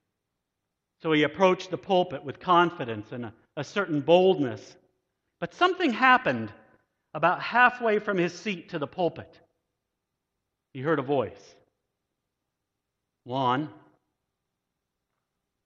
So 1.02 1.12
he 1.12 1.22
approached 1.22 1.70
the 1.70 1.78
pulpit 1.78 2.24
with 2.24 2.40
confidence 2.40 3.12
and 3.12 3.26
a, 3.26 3.34
a 3.56 3.64
certain 3.64 4.00
boldness. 4.00 4.76
But 5.40 5.54
something 5.54 5.92
happened 5.92 6.52
about 7.14 7.40
halfway 7.40 7.98
from 7.98 8.18
his 8.18 8.34
seat 8.34 8.70
to 8.70 8.78
the 8.78 8.86
pulpit. 8.86 9.40
He 10.72 10.80
heard 10.80 10.98
a 10.98 11.02
voice 11.02 11.54
Juan, 13.24 13.68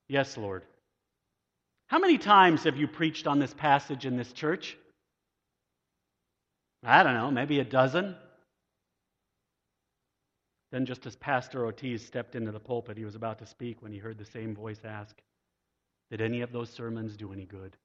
yes, 0.09 0.37
Lord. 0.37 0.62
How 1.87 1.99
many 1.99 2.19
times 2.19 2.64
have 2.64 2.77
you 2.77 2.88
preached 2.88 3.27
on 3.27 3.38
this 3.38 3.55
passage 3.55 4.07
in 4.07 4.17
this 4.17 4.33
church? 4.33 4.77
I 6.83 7.03
don't 7.03 7.14
know, 7.14 7.31
maybe 7.31 7.61
a 7.61 7.64
dozen. 7.64 8.17
Then, 10.73 10.87
just 10.87 11.07
as 11.07 11.14
Pastor 11.14 11.64
Ortiz 11.64 12.05
stepped 12.05 12.35
into 12.35 12.51
the 12.51 12.59
pulpit, 12.59 12.97
he 12.97 13.05
was 13.05 13.14
about 13.14 13.38
to 13.38 13.47
speak 13.47 13.81
when 13.81 13.93
he 13.93 13.99
heard 13.99 14.19
the 14.19 14.25
same 14.25 14.57
voice 14.57 14.81
ask, 14.85 15.17
Did 16.11 16.21
any 16.21 16.40
of 16.40 16.51
those 16.51 16.69
sermons 16.69 17.17
do 17.17 17.33
any 17.33 17.47
good? 17.47 17.77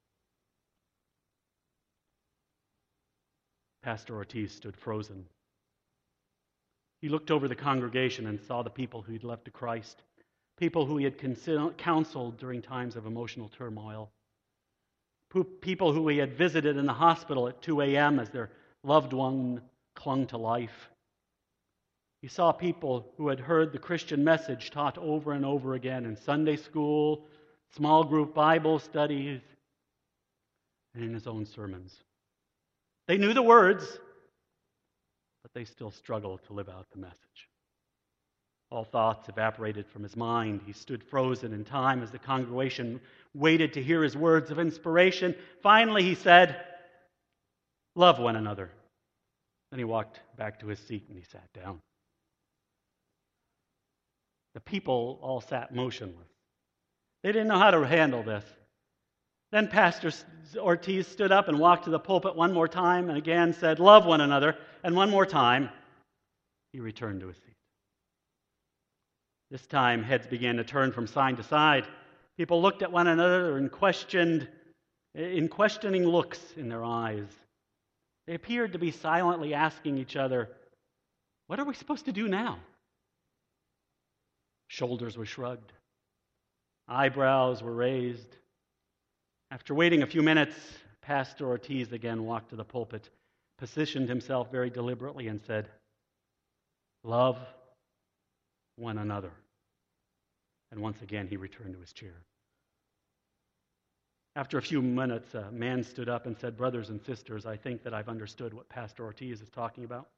Pastor 3.82 4.16
Ortiz 4.16 4.52
stood 4.52 4.76
frozen. 4.76 5.24
He 7.00 7.08
looked 7.08 7.30
over 7.30 7.48
the 7.48 7.54
congregation 7.54 8.26
and 8.26 8.40
saw 8.40 8.62
the 8.62 8.70
people 8.70 9.02
who 9.02 9.12
he'd 9.12 9.24
left 9.24 9.46
to 9.46 9.50
Christ, 9.50 10.02
people 10.58 10.84
who 10.84 10.98
he 10.98 11.04
had 11.04 11.16
counseled 11.78 12.38
during 12.38 12.60
times 12.60 12.96
of 12.96 13.06
emotional 13.06 13.48
turmoil, 13.48 14.10
people 15.60 15.92
who 15.92 16.08
he 16.08 16.18
had 16.18 16.36
visited 16.36 16.76
in 16.76 16.86
the 16.86 16.92
hospital 16.92 17.48
at 17.48 17.62
2 17.62 17.80
a.m. 17.80 18.18
as 18.18 18.28
their 18.30 18.50
loved 18.82 19.12
one 19.12 19.62
clung 19.94 20.26
to 20.26 20.36
life. 20.36 20.90
He 22.20 22.28
saw 22.28 22.52
people 22.52 23.06
who 23.16 23.28
had 23.28 23.40
heard 23.40 23.72
the 23.72 23.78
Christian 23.78 24.22
message 24.22 24.70
taught 24.70 24.98
over 24.98 25.32
and 25.32 25.44
over 25.44 25.74
again 25.74 26.04
in 26.04 26.16
Sunday 26.16 26.56
school, 26.56 27.26
small 27.74 28.04
group 28.04 28.34
Bible 28.34 28.78
studies, 28.78 29.40
and 30.94 31.04
in 31.04 31.14
his 31.14 31.26
own 31.26 31.46
sermons. 31.46 31.94
They 33.06 33.16
knew 33.16 33.32
the 33.32 33.42
words, 33.42 33.98
but 35.42 35.52
they 35.54 35.64
still 35.64 35.90
struggled 35.90 36.40
to 36.44 36.52
live 36.52 36.68
out 36.68 36.86
the 36.90 36.98
message. 36.98 37.48
All 38.70 38.84
thoughts 38.84 39.28
evaporated 39.28 39.86
from 39.88 40.02
his 40.02 40.16
mind. 40.16 40.60
He 40.64 40.72
stood 40.72 41.02
frozen 41.02 41.52
in 41.52 41.64
time 41.64 42.02
as 42.02 42.10
the 42.10 42.18
congregation 42.18 43.00
waited 43.34 43.72
to 43.74 43.82
hear 43.82 44.02
his 44.02 44.16
words 44.16 44.50
of 44.50 44.58
inspiration. 44.58 45.34
Finally, 45.62 46.04
he 46.04 46.14
said, 46.14 46.64
Love 47.96 48.20
one 48.20 48.36
another. 48.36 48.70
Then 49.70 49.78
he 49.78 49.84
walked 49.84 50.20
back 50.36 50.60
to 50.60 50.68
his 50.68 50.78
seat 50.78 51.04
and 51.08 51.18
he 51.18 51.24
sat 51.24 51.52
down. 51.52 51.80
The 54.54 54.60
people 54.60 55.18
all 55.22 55.40
sat 55.40 55.74
motionless. 55.74 56.28
They 57.22 57.32
didn't 57.32 57.48
know 57.48 57.58
how 57.58 57.70
to 57.72 57.86
handle 57.86 58.22
this. 58.22 58.44
Then 59.52 59.68
Pastor 59.68 60.12
Ortiz 60.56 61.06
stood 61.08 61.32
up 61.32 61.48
and 61.48 61.58
walked 61.58 61.84
to 61.84 61.90
the 61.90 61.98
pulpit 61.98 62.36
one 62.36 62.52
more 62.52 62.68
time 62.68 63.08
and 63.08 63.18
again 63.18 63.52
said, 63.52 63.80
Love 63.80 64.06
one 64.06 64.20
another. 64.20 64.56
And 64.82 64.96
one 64.96 65.10
more 65.10 65.26
time, 65.26 65.68
he 66.72 66.80
returned 66.80 67.20
to 67.20 67.28
his 67.28 67.36
seat. 67.36 67.56
This 69.50 69.66
time, 69.66 70.02
heads 70.02 70.26
began 70.26 70.56
to 70.56 70.64
turn 70.64 70.92
from 70.92 71.06
side 71.06 71.36
to 71.36 71.42
side. 71.42 71.86
People 72.36 72.62
looked 72.62 72.82
at 72.82 72.92
one 72.92 73.08
another 73.08 73.56
and 73.58 73.70
questioned, 73.70 74.48
in 75.14 75.48
questioning 75.48 76.06
looks 76.06 76.40
in 76.56 76.68
their 76.68 76.84
eyes. 76.84 77.26
They 78.26 78.34
appeared 78.34 78.72
to 78.74 78.78
be 78.78 78.92
silently 78.92 79.52
asking 79.54 79.98
each 79.98 80.14
other, 80.14 80.48
What 81.48 81.58
are 81.58 81.64
we 81.64 81.74
supposed 81.74 82.04
to 82.04 82.12
do 82.12 82.28
now? 82.28 82.58
Shoulders 84.68 85.18
were 85.18 85.26
shrugged, 85.26 85.72
eyebrows 86.86 87.62
were 87.62 87.74
raised. 87.74 88.36
After 89.50 89.74
waiting 89.74 90.02
a 90.02 90.06
few 90.06 90.22
minutes, 90.22 90.54
Pastor 91.02 91.48
Ortiz 91.48 91.92
again 91.92 92.24
walked 92.24 92.50
to 92.50 92.56
the 92.56 92.64
pulpit, 92.64 93.10
positioned 93.58 94.08
himself 94.08 94.50
very 94.52 94.70
deliberately, 94.70 95.26
and 95.26 95.40
said, 95.46 95.68
Love 97.02 97.38
one 98.76 98.98
another. 98.98 99.32
And 100.70 100.80
once 100.80 101.02
again, 101.02 101.26
he 101.26 101.36
returned 101.36 101.74
to 101.74 101.80
his 101.80 101.92
chair. 101.92 102.14
After 104.36 104.58
a 104.58 104.62
few 104.62 104.80
minutes, 104.80 105.34
a 105.34 105.50
man 105.50 105.82
stood 105.82 106.08
up 106.08 106.26
and 106.26 106.38
said, 106.38 106.56
Brothers 106.56 106.90
and 106.90 107.02
sisters, 107.02 107.44
I 107.44 107.56
think 107.56 107.82
that 107.82 107.92
I've 107.92 108.08
understood 108.08 108.54
what 108.54 108.68
Pastor 108.68 109.04
Ortiz 109.04 109.40
is 109.40 109.48
talking 109.48 109.82
about. 109.84 110.08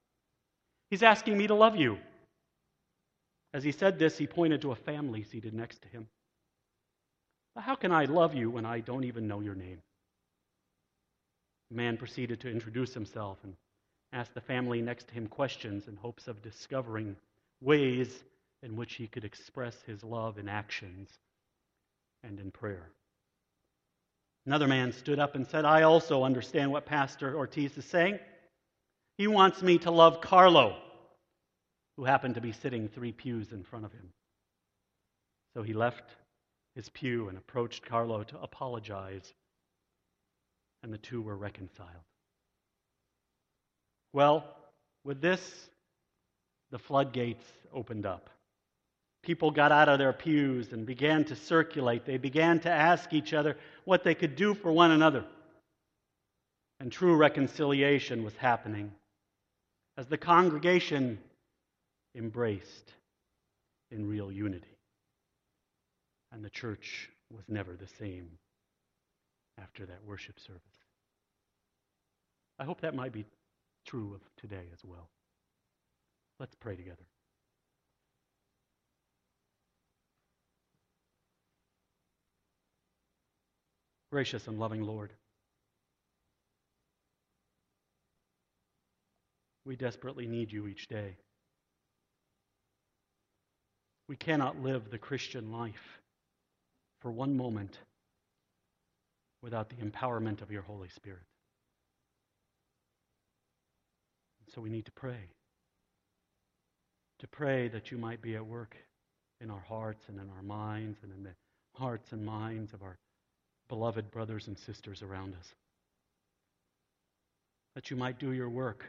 He's 0.90 1.02
asking 1.02 1.38
me 1.38 1.46
to 1.46 1.54
love 1.54 1.76
you. 1.76 1.98
As 3.54 3.64
he 3.64 3.72
said 3.72 3.98
this, 3.98 4.18
he 4.18 4.26
pointed 4.26 4.60
to 4.62 4.72
a 4.72 4.76
family 4.76 5.22
seated 5.22 5.54
next 5.54 5.80
to 5.82 5.88
him. 5.88 6.08
How 7.56 7.74
can 7.74 7.92
I 7.92 8.06
love 8.06 8.34
you 8.34 8.50
when 8.50 8.64
I 8.64 8.80
don't 8.80 9.04
even 9.04 9.28
know 9.28 9.40
your 9.40 9.54
name? 9.54 9.82
The 11.70 11.76
man 11.76 11.96
proceeded 11.96 12.40
to 12.40 12.50
introduce 12.50 12.94
himself 12.94 13.38
and 13.44 13.54
asked 14.12 14.34
the 14.34 14.40
family 14.40 14.82
next 14.82 15.08
to 15.08 15.14
him 15.14 15.26
questions 15.26 15.88
in 15.88 15.96
hopes 15.96 16.28
of 16.28 16.42
discovering 16.42 17.16
ways 17.60 18.24
in 18.62 18.76
which 18.76 18.94
he 18.94 19.06
could 19.06 19.24
express 19.24 19.76
his 19.86 20.02
love 20.02 20.38
in 20.38 20.48
actions 20.48 21.08
and 22.22 22.38
in 22.40 22.50
prayer. 22.50 22.90
Another 24.46 24.66
man 24.68 24.92
stood 24.92 25.18
up 25.18 25.34
and 25.34 25.46
said, 25.46 25.64
I 25.64 25.82
also 25.82 26.24
understand 26.24 26.72
what 26.72 26.86
Pastor 26.86 27.36
Ortiz 27.36 27.76
is 27.78 27.84
saying. 27.84 28.18
He 29.16 29.26
wants 29.26 29.62
me 29.62 29.78
to 29.78 29.90
love 29.90 30.20
Carlo, 30.20 30.76
who 31.96 32.04
happened 32.04 32.34
to 32.34 32.40
be 32.40 32.52
sitting 32.52 32.88
three 32.88 33.12
pews 33.12 33.52
in 33.52 33.62
front 33.62 33.84
of 33.84 33.92
him. 33.92 34.08
So 35.54 35.62
he 35.62 35.74
left 35.74 36.02
his 36.74 36.88
pew 36.88 37.28
and 37.28 37.36
approached 37.36 37.84
Carlo 37.84 38.22
to 38.24 38.40
apologize, 38.40 39.32
and 40.82 40.92
the 40.92 40.98
two 40.98 41.22
were 41.22 41.36
reconciled. 41.36 41.88
Well, 44.12 44.44
with 45.04 45.20
this, 45.20 45.40
the 46.70 46.78
floodgates 46.78 47.44
opened 47.72 48.06
up. 48.06 48.30
People 49.22 49.50
got 49.50 49.70
out 49.70 49.88
of 49.88 49.98
their 49.98 50.12
pews 50.12 50.72
and 50.72 50.84
began 50.84 51.24
to 51.26 51.36
circulate. 51.36 52.04
They 52.04 52.18
began 52.18 52.58
to 52.60 52.70
ask 52.70 53.12
each 53.12 53.32
other 53.32 53.56
what 53.84 54.02
they 54.02 54.14
could 54.14 54.34
do 54.34 54.54
for 54.54 54.72
one 54.72 54.90
another. 54.90 55.24
And 56.80 56.90
true 56.90 57.14
reconciliation 57.14 58.24
was 58.24 58.34
happening 58.36 58.90
as 59.96 60.06
the 60.06 60.18
congregation 60.18 61.18
embraced 62.16 62.92
in 63.90 64.08
real 64.08 64.32
unity. 64.32 64.71
And 66.32 66.42
the 66.42 66.50
church 66.50 67.10
was 67.30 67.44
never 67.48 67.76
the 67.76 67.86
same 67.98 68.30
after 69.60 69.84
that 69.84 70.04
worship 70.06 70.40
service. 70.40 70.62
I 72.58 72.64
hope 72.64 72.80
that 72.80 72.94
might 72.94 73.12
be 73.12 73.26
true 73.86 74.14
of 74.14 74.20
today 74.36 74.64
as 74.72 74.78
well. 74.84 75.08
Let's 76.40 76.54
pray 76.54 76.74
together. 76.74 77.04
Gracious 84.10 84.46
and 84.46 84.58
loving 84.58 84.82
Lord, 84.82 85.12
we 89.64 89.74
desperately 89.74 90.26
need 90.26 90.52
you 90.52 90.66
each 90.66 90.86
day. 90.88 91.16
We 94.08 94.16
cannot 94.16 94.62
live 94.62 94.90
the 94.90 94.98
Christian 94.98 95.50
life 95.50 96.01
for 97.02 97.10
one 97.10 97.36
moment 97.36 97.76
without 99.42 99.68
the 99.68 99.76
empowerment 99.76 100.40
of 100.40 100.50
your 100.50 100.62
Holy 100.62 100.88
Spirit. 100.94 101.24
So 104.54 104.60
we 104.60 104.70
need 104.70 104.86
to 104.86 104.92
pray. 104.92 105.30
To 107.20 107.26
pray 107.26 107.68
that 107.68 107.90
you 107.90 107.98
might 107.98 108.22
be 108.22 108.36
at 108.36 108.46
work 108.46 108.76
in 109.40 109.50
our 109.50 109.60
hearts 109.60 110.04
and 110.08 110.18
in 110.18 110.30
our 110.30 110.42
minds 110.42 110.98
and 111.02 111.12
in 111.12 111.24
the 111.24 111.34
hearts 111.74 112.12
and 112.12 112.24
minds 112.24 112.72
of 112.72 112.82
our 112.82 112.98
beloved 113.68 114.10
brothers 114.10 114.46
and 114.46 114.58
sisters 114.58 115.02
around 115.02 115.34
us. 115.34 115.46
That 117.74 117.90
you 117.90 117.96
might 117.96 118.18
do 118.18 118.32
your 118.32 118.50
work 118.50 118.84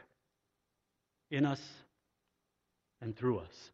in 1.30 1.46
us 1.46 1.60
and 3.00 3.16
through 3.16 3.38
us. 3.38 3.70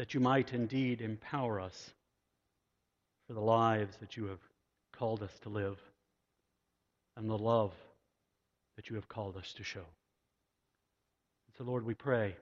That 0.00 0.14
you 0.14 0.20
might 0.20 0.54
indeed 0.54 1.02
empower 1.02 1.60
us 1.60 1.90
for 3.26 3.34
the 3.34 3.40
lives 3.40 3.94
that 3.98 4.16
you 4.16 4.28
have 4.28 4.38
called 4.96 5.22
us 5.22 5.38
to 5.42 5.50
live 5.50 5.78
and 7.18 7.28
the 7.28 7.36
love 7.36 7.74
that 8.76 8.88
you 8.88 8.96
have 8.96 9.10
called 9.10 9.36
us 9.36 9.52
to 9.58 9.62
show. 9.62 9.84
So, 11.58 11.64
Lord, 11.64 11.84
we 11.84 11.92
pray. 11.92 12.34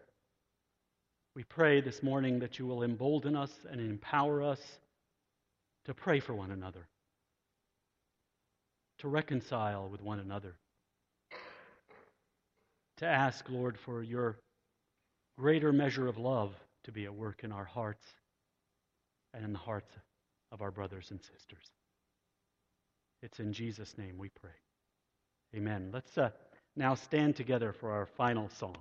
We 1.34 1.42
pray 1.42 1.80
this 1.80 2.00
morning 2.00 2.38
that 2.38 2.60
you 2.60 2.66
will 2.68 2.84
embolden 2.84 3.34
us 3.34 3.50
and 3.68 3.80
empower 3.80 4.40
us 4.40 4.60
to 5.86 5.94
pray 5.94 6.20
for 6.20 6.34
one 6.34 6.52
another, 6.52 6.86
to 8.98 9.08
reconcile 9.08 9.88
with 9.88 10.00
one 10.00 10.20
another, 10.20 10.54
to 12.98 13.06
ask, 13.06 13.50
Lord, 13.50 13.76
for 13.76 14.00
your 14.00 14.36
greater 15.36 15.72
measure 15.72 16.06
of 16.06 16.18
love 16.18 16.54
to 16.88 16.92
be 16.92 17.04
at 17.04 17.14
work 17.14 17.44
in 17.44 17.52
our 17.52 17.66
hearts 17.66 18.06
and 19.34 19.44
in 19.44 19.52
the 19.52 19.58
hearts 19.58 19.94
of 20.50 20.62
our 20.62 20.70
brothers 20.70 21.10
and 21.10 21.20
sisters. 21.20 21.70
It's 23.22 23.40
in 23.40 23.52
Jesus' 23.52 23.98
name 23.98 24.16
we 24.16 24.30
pray. 24.30 24.56
Amen. 25.54 25.90
Let's 25.92 26.16
uh, 26.16 26.30
now 26.76 26.94
stand 26.94 27.36
together 27.36 27.74
for 27.74 27.90
our 27.90 28.06
final 28.06 28.48
song. 28.48 28.78